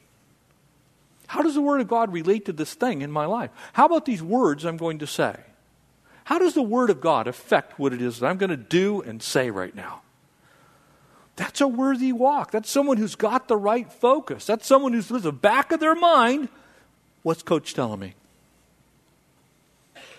How 1.27 1.41
does 1.41 1.55
the 1.55 1.61
Word 1.61 1.81
of 1.81 1.87
God 1.87 2.11
relate 2.13 2.45
to 2.45 2.53
this 2.53 2.73
thing 2.73 3.01
in 3.01 3.11
my 3.11 3.25
life? 3.25 3.49
How 3.73 3.85
about 3.85 4.05
these 4.05 4.21
words 4.21 4.65
I'm 4.65 4.77
going 4.77 4.99
to 4.99 5.07
say? 5.07 5.37
How 6.25 6.37
does 6.37 6.53
the 6.53 6.61
Word 6.61 6.89
of 6.89 7.01
God 7.01 7.27
affect 7.27 7.79
what 7.79 7.93
it 7.93 8.01
is 8.01 8.19
that 8.19 8.27
I'm 8.27 8.37
going 8.37 8.51
to 8.51 8.57
do 8.57 9.01
and 9.01 9.23
say 9.23 9.49
right 9.49 9.73
now? 9.73 10.01
That's 11.41 11.59
a 11.59 11.67
worthy 11.67 12.13
walk. 12.13 12.51
That's 12.51 12.69
someone 12.69 12.97
who's 12.97 13.15
got 13.15 13.47
the 13.47 13.57
right 13.57 13.91
focus. 13.91 14.45
That's 14.45 14.67
someone 14.67 14.93
who's 14.93 15.09
in 15.09 15.21
the 15.21 15.31
back 15.31 15.71
of 15.71 15.79
their 15.79 15.95
mind. 15.95 16.49
What's 17.23 17.41
Coach 17.41 17.73
telling 17.73 17.99
me? 17.99 18.13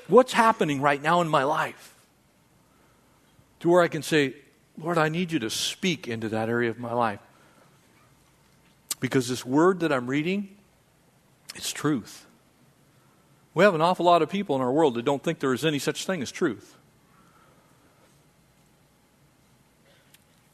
What's 0.09 0.33
happening 0.33 0.81
right 0.81 1.01
now 1.01 1.21
in 1.21 1.29
my 1.29 1.45
life? 1.45 1.95
To 3.61 3.69
where 3.69 3.83
I 3.83 3.87
can 3.87 4.03
say, 4.03 4.35
Lord, 4.77 4.99
I 4.99 5.09
need 5.11 5.31
you 5.31 5.39
to 5.39 5.49
speak 5.49 6.09
into 6.09 6.29
that 6.31 6.49
area 6.49 6.71
of 6.71 6.81
my 6.81 6.93
life. 6.93 7.21
Because 8.99 9.29
this 9.29 9.47
word 9.47 9.79
that 9.79 9.93
I'm 9.93 10.09
reading, 10.09 10.49
it's 11.55 11.71
truth. 11.71 12.27
We 13.55 13.63
have 13.63 13.77
an 13.77 13.81
awful 13.81 14.07
lot 14.07 14.23
of 14.23 14.29
people 14.29 14.57
in 14.57 14.61
our 14.61 14.73
world 14.73 14.95
that 14.95 15.05
don't 15.05 15.23
think 15.23 15.39
there 15.39 15.55
is 15.55 15.65
any 15.65 15.79
such 15.79 16.05
thing 16.05 16.21
as 16.21 16.33
truth. 16.33 16.77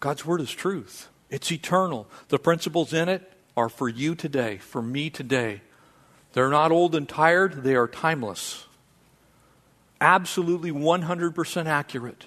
God's 0.01 0.25
Word 0.25 0.41
is 0.41 0.51
truth, 0.51 1.09
it's 1.31 1.51
eternal. 1.51 2.07
The 2.29 2.39
principles 2.39 2.93
in 2.93 3.09
it 3.09 3.33
are 3.57 3.69
for 3.69 3.89
you 3.89 4.15
today, 4.15 4.59
for 4.59 4.81
me 4.81 5.11
today. 5.11 5.63
They're 6.33 6.51
not 6.51 6.71
old 6.71 6.95
and 6.95 7.09
tired, 7.09 7.65
they 7.65 7.75
are 7.75 7.89
timeless. 7.89 8.67
Absolutely 10.01 10.71
100% 10.71 11.67
accurate. 11.67 12.27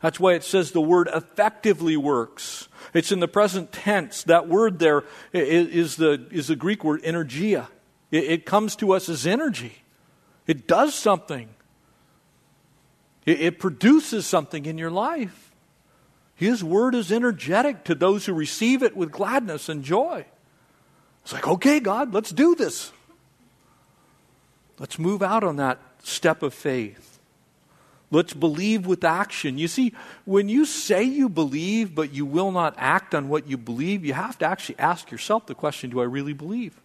That's 0.00 0.18
why 0.18 0.32
it 0.32 0.42
says 0.42 0.72
the 0.72 0.80
word 0.80 1.08
effectively 1.12 1.96
works. 1.96 2.68
It's 2.94 3.12
in 3.12 3.20
the 3.20 3.28
present 3.28 3.70
tense. 3.70 4.24
That 4.24 4.48
word 4.48 4.78
there 4.78 5.04
is 5.32 5.96
the, 5.96 6.26
is 6.30 6.48
the 6.48 6.56
Greek 6.56 6.82
word 6.82 7.02
energia. 7.02 7.68
It, 8.10 8.24
it 8.24 8.46
comes 8.46 8.74
to 8.76 8.92
us 8.92 9.08
as 9.08 9.26
energy. 9.26 9.82
It 10.46 10.66
does 10.66 10.94
something, 10.94 11.48
it, 13.24 13.40
it 13.40 13.58
produces 13.58 14.26
something 14.26 14.66
in 14.66 14.78
your 14.78 14.90
life. 14.90 15.49
His 16.40 16.64
word 16.64 16.94
is 16.94 17.12
energetic 17.12 17.84
to 17.84 17.94
those 17.94 18.24
who 18.24 18.32
receive 18.32 18.82
it 18.82 18.96
with 18.96 19.12
gladness 19.12 19.68
and 19.68 19.84
joy. 19.84 20.24
It's 21.22 21.34
like, 21.34 21.46
okay, 21.46 21.80
God, 21.80 22.14
let's 22.14 22.30
do 22.30 22.54
this. 22.54 22.92
Let's 24.78 24.98
move 24.98 25.22
out 25.22 25.44
on 25.44 25.56
that 25.56 25.78
step 26.02 26.42
of 26.42 26.54
faith. 26.54 27.18
Let's 28.10 28.32
believe 28.32 28.86
with 28.86 29.04
action. 29.04 29.58
You 29.58 29.68
see, 29.68 29.92
when 30.24 30.48
you 30.48 30.64
say 30.64 31.02
you 31.02 31.28
believe, 31.28 31.94
but 31.94 32.14
you 32.14 32.24
will 32.24 32.52
not 32.52 32.74
act 32.78 33.14
on 33.14 33.28
what 33.28 33.46
you 33.46 33.58
believe, 33.58 34.02
you 34.02 34.14
have 34.14 34.38
to 34.38 34.46
actually 34.46 34.78
ask 34.78 35.10
yourself 35.10 35.44
the 35.44 35.54
question 35.54 35.90
do 35.90 36.00
I 36.00 36.04
really 36.04 36.32
believe? 36.32 36.80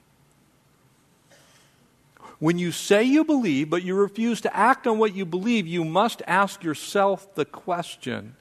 When 2.40 2.60
you 2.60 2.74
say 2.74 3.04
you 3.04 3.24
believe, 3.24 3.70
but 3.70 3.84
you 3.84 3.96
refuse 3.96 4.42
to 4.42 4.54
act 4.54 4.86
on 4.86 5.00
what 5.00 5.16
you 5.16 5.26
believe, 5.26 5.66
you 5.66 5.86
must 5.86 6.22
ask 6.28 6.62
yourself 6.62 7.34
the 7.36 7.46
question 7.46 8.36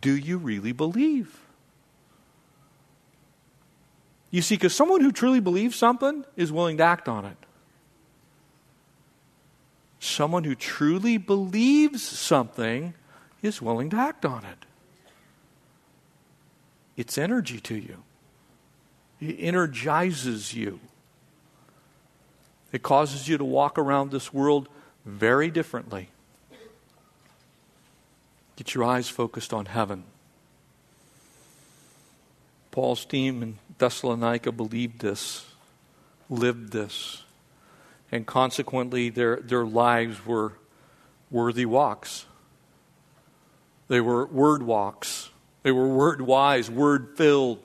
do 0.00 0.16
you 0.16 0.38
really 0.38 0.72
believe? 0.72 1.40
You 4.30 4.42
see, 4.42 4.56
because 4.56 4.74
someone 4.74 5.00
who 5.00 5.12
truly 5.12 5.40
believes 5.40 5.76
something 5.76 6.24
is 6.36 6.52
willing 6.52 6.76
to 6.78 6.82
act 6.82 7.08
on 7.08 7.24
it. 7.24 7.36
Someone 9.98 10.44
who 10.44 10.54
truly 10.54 11.16
believes 11.16 12.02
something 12.02 12.94
is 13.42 13.62
willing 13.62 13.90
to 13.90 13.96
act 13.96 14.24
on 14.24 14.44
it. 14.44 14.66
It's 16.96 17.18
energy 17.18 17.60
to 17.60 17.76
you, 17.76 18.02
it 19.20 19.36
energizes 19.38 20.54
you. 20.54 20.80
It 22.72 22.82
causes 22.82 23.28
you 23.28 23.38
to 23.38 23.44
walk 23.44 23.78
around 23.78 24.10
this 24.10 24.34
world 24.34 24.68
very 25.04 25.50
differently. 25.50 26.08
Get 28.56 28.74
your 28.74 28.84
eyes 28.84 29.08
focused 29.08 29.52
on 29.52 29.66
heaven. 29.66 30.04
Paul's 32.70 33.04
team 33.04 33.42
in 33.42 33.58
Thessalonica 33.78 34.52
believed 34.52 35.00
this, 35.00 35.46
lived 36.28 36.72
this, 36.72 37.22
and 38.12 38.26
consequently 38.26 39.08
their, 39.08 39.36
their 39.36 39.64
lives 39.64 40.26
were 40.26 40.54
worthy 41.30 41.64
walks. 41.66 42.26
They 43.88 44.00
were 44.00 44.26
word 44.26 44.62
walks. 44.62 45.30
They 45.62 45.72
were 45.72 45.88
word 45.88 46.20
wise, 46.20 46.70
word 46.70 47.16
filled 47.16 47.60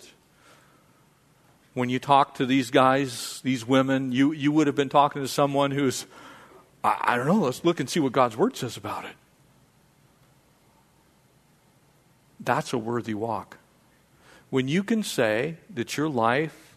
when 1.73 1.89
you 1.89 1.99
talk 1.99 2.35
to 2.35 2.45
these 2.45 2.69
guys, 2.69 3.39
these 3.43 3.65
women, 3.65 4.11
you, 4.11 4.31
you 4.31 4.51
would 4.51 4.67
have 4.67 4.75
been 4.75 4.89
talking 4.89 5.21
to 5.21 5.27
someone 5.27 5.71
who's, 5.71 6.05
I, 6.83 6.97
I 7.01 7.17
don't 7.17 7.27
know, 7.27 7.39
let's 7.39 7.63
look 7.63 7.79
and 7.79 7.89
see 7.89 7.99
what 7.99 8.11
God's 8.11 8.35
Word 8.35 8.57
says 8.57 8.77
about 8.77 9.05
it. 9.05 9.11
That's 12.43 12.73
a 12.73 12.77
worthy 12.77 13.13
walk. 13.13 13.57
When 14.49 14.67
you 14.67 14.83
can 14.83 15.03
say 15.03 15.57
that 15.69 15.95
your 15.95 16.09
life 16.09 16.75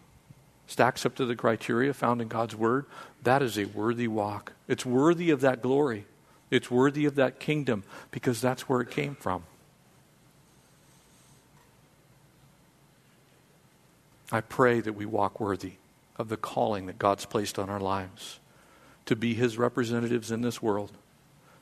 stacks 0.67 1.05
up 1.05 1.15
to 1.15 1.25
the 1.25 1.35
criteria 1.35 1.93
found 1.93 2.21
in 2.21 2.27
God's 2.27 2.55
Word, 2.55 2.85
that 3.23 3.41
is 3.41 3.57
a 3.57 3.65
worthy 3.65 4.07
walk. 4.07 4.53
It's 4.67 4.85
worthy 4.85 5.31
of 5.31 5.41
that 5.41 5.61
glory. 5.61 6.05
It's 6.51 6.71
worthy 6.71 7.05
of 7.05 7.15
that 7.15 7.39
kingdom 7.39 7.83
because 8.11 8.39
that's 8.39 8.69
where 8.69 8.81
it 8.81 8.91
came 8.91 9.15
from. 9.15 9.43
I 14.31 14.41
pray 14.41 14.79
that 14.79 14.93
we 14.93 15.05
walk 15.05 15.39
worthy 15.39 15.73
of 16.17 16.29
the 16.29 16.37
calling 16.37 16.85
that 16.85 16.97
God's 16.97 17.25
placed 17.25 17.59
on 17.59 17.69
our 17.69 17.79
lives 17.79 18.39
to 19.05 19.15
be 19.15 19.33
His 19.33 19.57
representatives 19.57 20.31
in 20.31 20.41
this 20.41 20.61
world, 20.61 20.91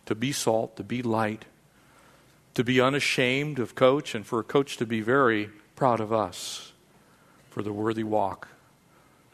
to 0.06 0.16
be 0.16 0.32
salt, 0.32 0.78
to 0.78 0.84
be 0.84 1.02
light, 1.02 1.46
to 2.54 2.64
be 2.64 2.80
unashamed 2.80 3.60
of 3.60 3.76
Coach, 3.76 4.14
and 4.14 4.26
for 4.26 4.40
a 4.40 4.44
coach 4.44 4.78
to 4.78 4.86
be 4.86 5.02
very 5.02 5.50
proud 5.76 6.00
of 6.00 6.14
us 6.14 6.72
for 7.50 7.64
the 7.64 7.74
worthy 7.74 8.04
walk 8.04 8.48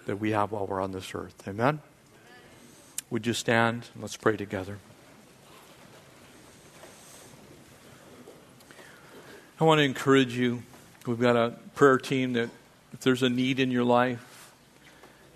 that 0.05 0.17
we 0.17 0.32
have 0.32 0.51
while 0.51 0.65
we're 0.65 0.82
on 0.82 0.91
this 0.91 1.13
earth. 1.13 1.47
Amen? 1.47 1.82
Would 3.09 3.28
you 3.28 3.34
stand? 3.34 3.88
and 3.93 4.01
Let's 4.01 4.17
pray 4.17 4.38
together. 4.38 4.78
I 9.59 9.63
want 9.65 9.80
to 9.80 9.84
encourage 9.84 10.38
you. 10.38 10.63
We've 11.05 11.20
got 11.20 11.36
a 11.36 11.55
prayer 11.76 11.97
team 11.97 12.34
that, 12.34 12.49
if 12.93 13.01
there's 13.01 13.24
a 13.24 13.30
need 13.30 13.59
in 13.59 13.72
your 13.72 13.84
life, 13.84 14.51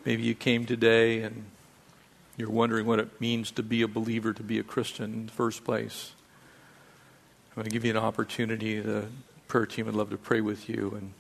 maybe 0.06 0.24
you 0.24 0.34
came 0.34 0.66
today 0.66 1.22
and 1.22 1.44
you're 2.38 2.50
wondering 2.50 2.86
what 2.86 3.00
it 3.00 3.20
means 3.20 3.52
to 3.52 3.64
be 3.64 3.82
a 3.82 3.88
believer, 3.88 4.34
to 4.34 4.44
be 4.44 4.60
a 4.60 4.64
Christian 4.64 5.14
in 5.14 5.26
the 5.26 5.32
first 5.32 5.64
place. 5.66 6.14
I'm 7.54 7.62
going 7.62 7.66
to 7.66 7.72
give 7.72 7.86
you 7.86 7.92
an 7.92 7.98
opportunity. 7.98 8.80
The 8.80 9.06
prayer 9.48 9.68
team 9.68 9.86
would 9.86 9.94
love 9.94 10.10
to 10.10 10.18
pray 10.18 10.42
with 10.42 10.68
you 10.68 10.94
and 10.98 11.14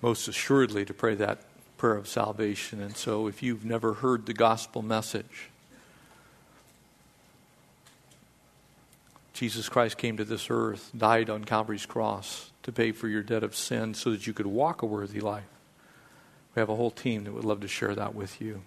most 0.00 0.28
assuredly 0.28 0.86
to 0.86 0.94
pray 0.94 1.14
that 1.14 1.42
prayer 1.76 1.94
of 1.94 2.08
salvation. 2.08 2.80
And 2.80 2.96
so, 2.96 3.26
if 3.26 3.42
you've 3.42 3.66
never 3.66 3.92
heard 3.92 4.24
the 4.24 4.32
gospel 4.32 4.80
message, 4.80 5.50
Jesus 9.34 9.68
Christ 9.68 9.98
came 9.98 10.16
to 10.16 10.24
this 10.24 10.46
earth, 10.48 10.90
died 10.96 11.28
on 11.28 11.44
Calvary's 11.44 11.84
cross 11.84 12.50
to 12.62 12.72
pay 12.72 12.92
for 12.92 13.08
your 13.08 13.22
debt 13.22 13.42
of 13.42 13.54
sin 13.54 13.92
so 13.92 14.10
that 14.10 14.26
you 14.26 14.32
could 14.32 14.46
walk 14.46 14.80
a 14.80 14.86
worthy 14.86 15.20
life. 15.20 15.44
We 16.54 16.60
have 16.60 16.70
a 16.70 16.76
whole 16.76 16.90
team 16.90 17.24
that 17.24 17.32
would 17.32 17.44
love 17.44 17.60
to 17.60 17.68
share 17.68 17.94
that 17.94 18.14
with 18.14 18.40
you. 18.40 18.62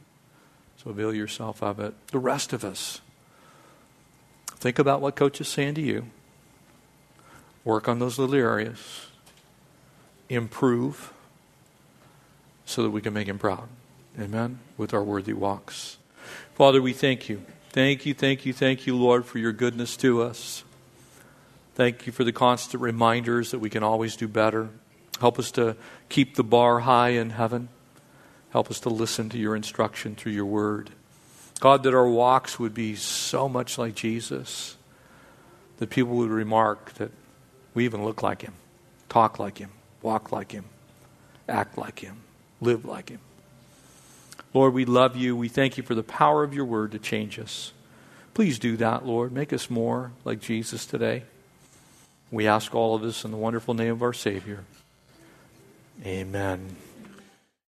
So 0.84 0.91
avail 0.91 1.16
yourself 1.16 1.64
of 1.64 1.80
it. 1.80 1.95
The 2.08 2.20
rest 2.20 2.53
of 2.53 2.64
us, 2.64 3.01
think 4.66 4.80
about 4.80 4.99
what 4.99 5.16
Coach 5.16 5.39
is 5.39 5.47
saying 5.47 5.76
to 5.76 5.82
you. 5.82 6.07
Work 7.63 7.88
on 7.88 7.99
those 7.99 8.18
little 8.18 8.34
areas. 8.34 9.05
Improve 10.28 11.13
so 12.66 12.82
that 12.82 12.89
we 12.89 12.99
can 12.99 13.13
make 13.13 13.28
him 13.28 13.38
proud. 13.38 13.68
Amen. 14.20 14.57
With 14.76 14.91
our 14.91 15.03
worthy 15.03 15.34
walks. 15.34 15.97
Father, 16.55 16.82
we 16.82 16.93
thank 16.93 17.30
you. 17.30 17.43
Thank 17.70 18.07
you, 18.07 18.16
thank 18.16 18.43
you, 18.43 18.53
thank 18.53 18.88
you, 18.88 18.95
Lord, 18.95 19.28
for 19.28 19.38
your 19.38 19.51
goodness 19.51 19.95
to 19.97 20.24
us. 20.24 20.63
Thank 21.76 22.07
you 22.07 22.11
for 22.11 22.24
the 22.24 22.32
constant 22.32 22.82
reminders 22.82 23.51
that 23.51 23.59
we 23.59 23.70
can 23.70 23.84
always 23.84 24.16
do 24.16 24.28
better. 24.28 24.70
Help 25.20 25.38
us 25.38 25.51
to 25.51 25.78
keep 26.09 26.34
the 26.34 26.43
bar 26.43 26.80
high 26.80 27.09
in 27.09 27.30
heaven. 27.30 27.70
Help 28.49 28.72
us 28.72 28.80
to 28.80 28.89
listen 28.89 29.30
to 29.30 29.38
your 29.38 29.55
instruction 29.55 30.16
through 30.16 30.32
your 30.32 30.45
word. 30.45 30.89
God, 31.60 31.84
that 31.84 31.93
our 31.93 32.08
walks 32.08 32.60
would 32.60 32.74
be 32.74 32.95
so 32.95 33.47
much 33.47 33.78
like 33.78 33.95
Jesus 33.95 34.76
that 35.78 35.89
people 35.89 36.16
would 36.18 36.30
remark 36.30 36.93
that 36.95 37.12
we 37.74 37.86
even 37.86 38.03
look 38.03 38.24
like 38.24 38.41
him, 38.41 38.53
talk 39.10 39.39
like 39.39 39.58
him, 39.58 39.72
walk 40.01 40.32
like 40.32 40.51
him, 40.51 40.66
act 41.47 41.78
like 41.78 41.99
him, 41.99 42.18
live 42.62 42.86
like 42.86 43.10
him. 43.10 43.20
Lord, 44.53 44.74
we 44.74 44.86
love 44.86 45.18
you. 45.18 45.36
We 45.36 45.49
thank 45.49 45.78
you 45.78 45.84
for 45.84 45.95
the 45.95 46.03
power 46.03 46.43
of 46.43 46.53
your 46.53 46.66
word 46.66 46.93
to 46.93 46.99
change 46.99 47.38
us. 47.39 47.74
Please 48.34 48.58
do 48.58 48.78
that, 48.78 49.06
Lord. 49.06 49.32
Make 49.32 49.51
us 49.51 49.70
more 49.70 50.12
like 50.24 50.39
Jesus 50.39 50.86
today. 50.86 51.24
We 52.32 52.47
ask 52.47 52.74
all 52.74 52.95
of 52.95 53.01
this 53.01 53.26
in 53.26 53.32
the 53.32 53.38
wonderful 53.38 53.74
name 53.74 53.91
of 53.91 54.01
our 54.01 54.14
Savior. 54.14 54.64
Amen. 56.06 56.76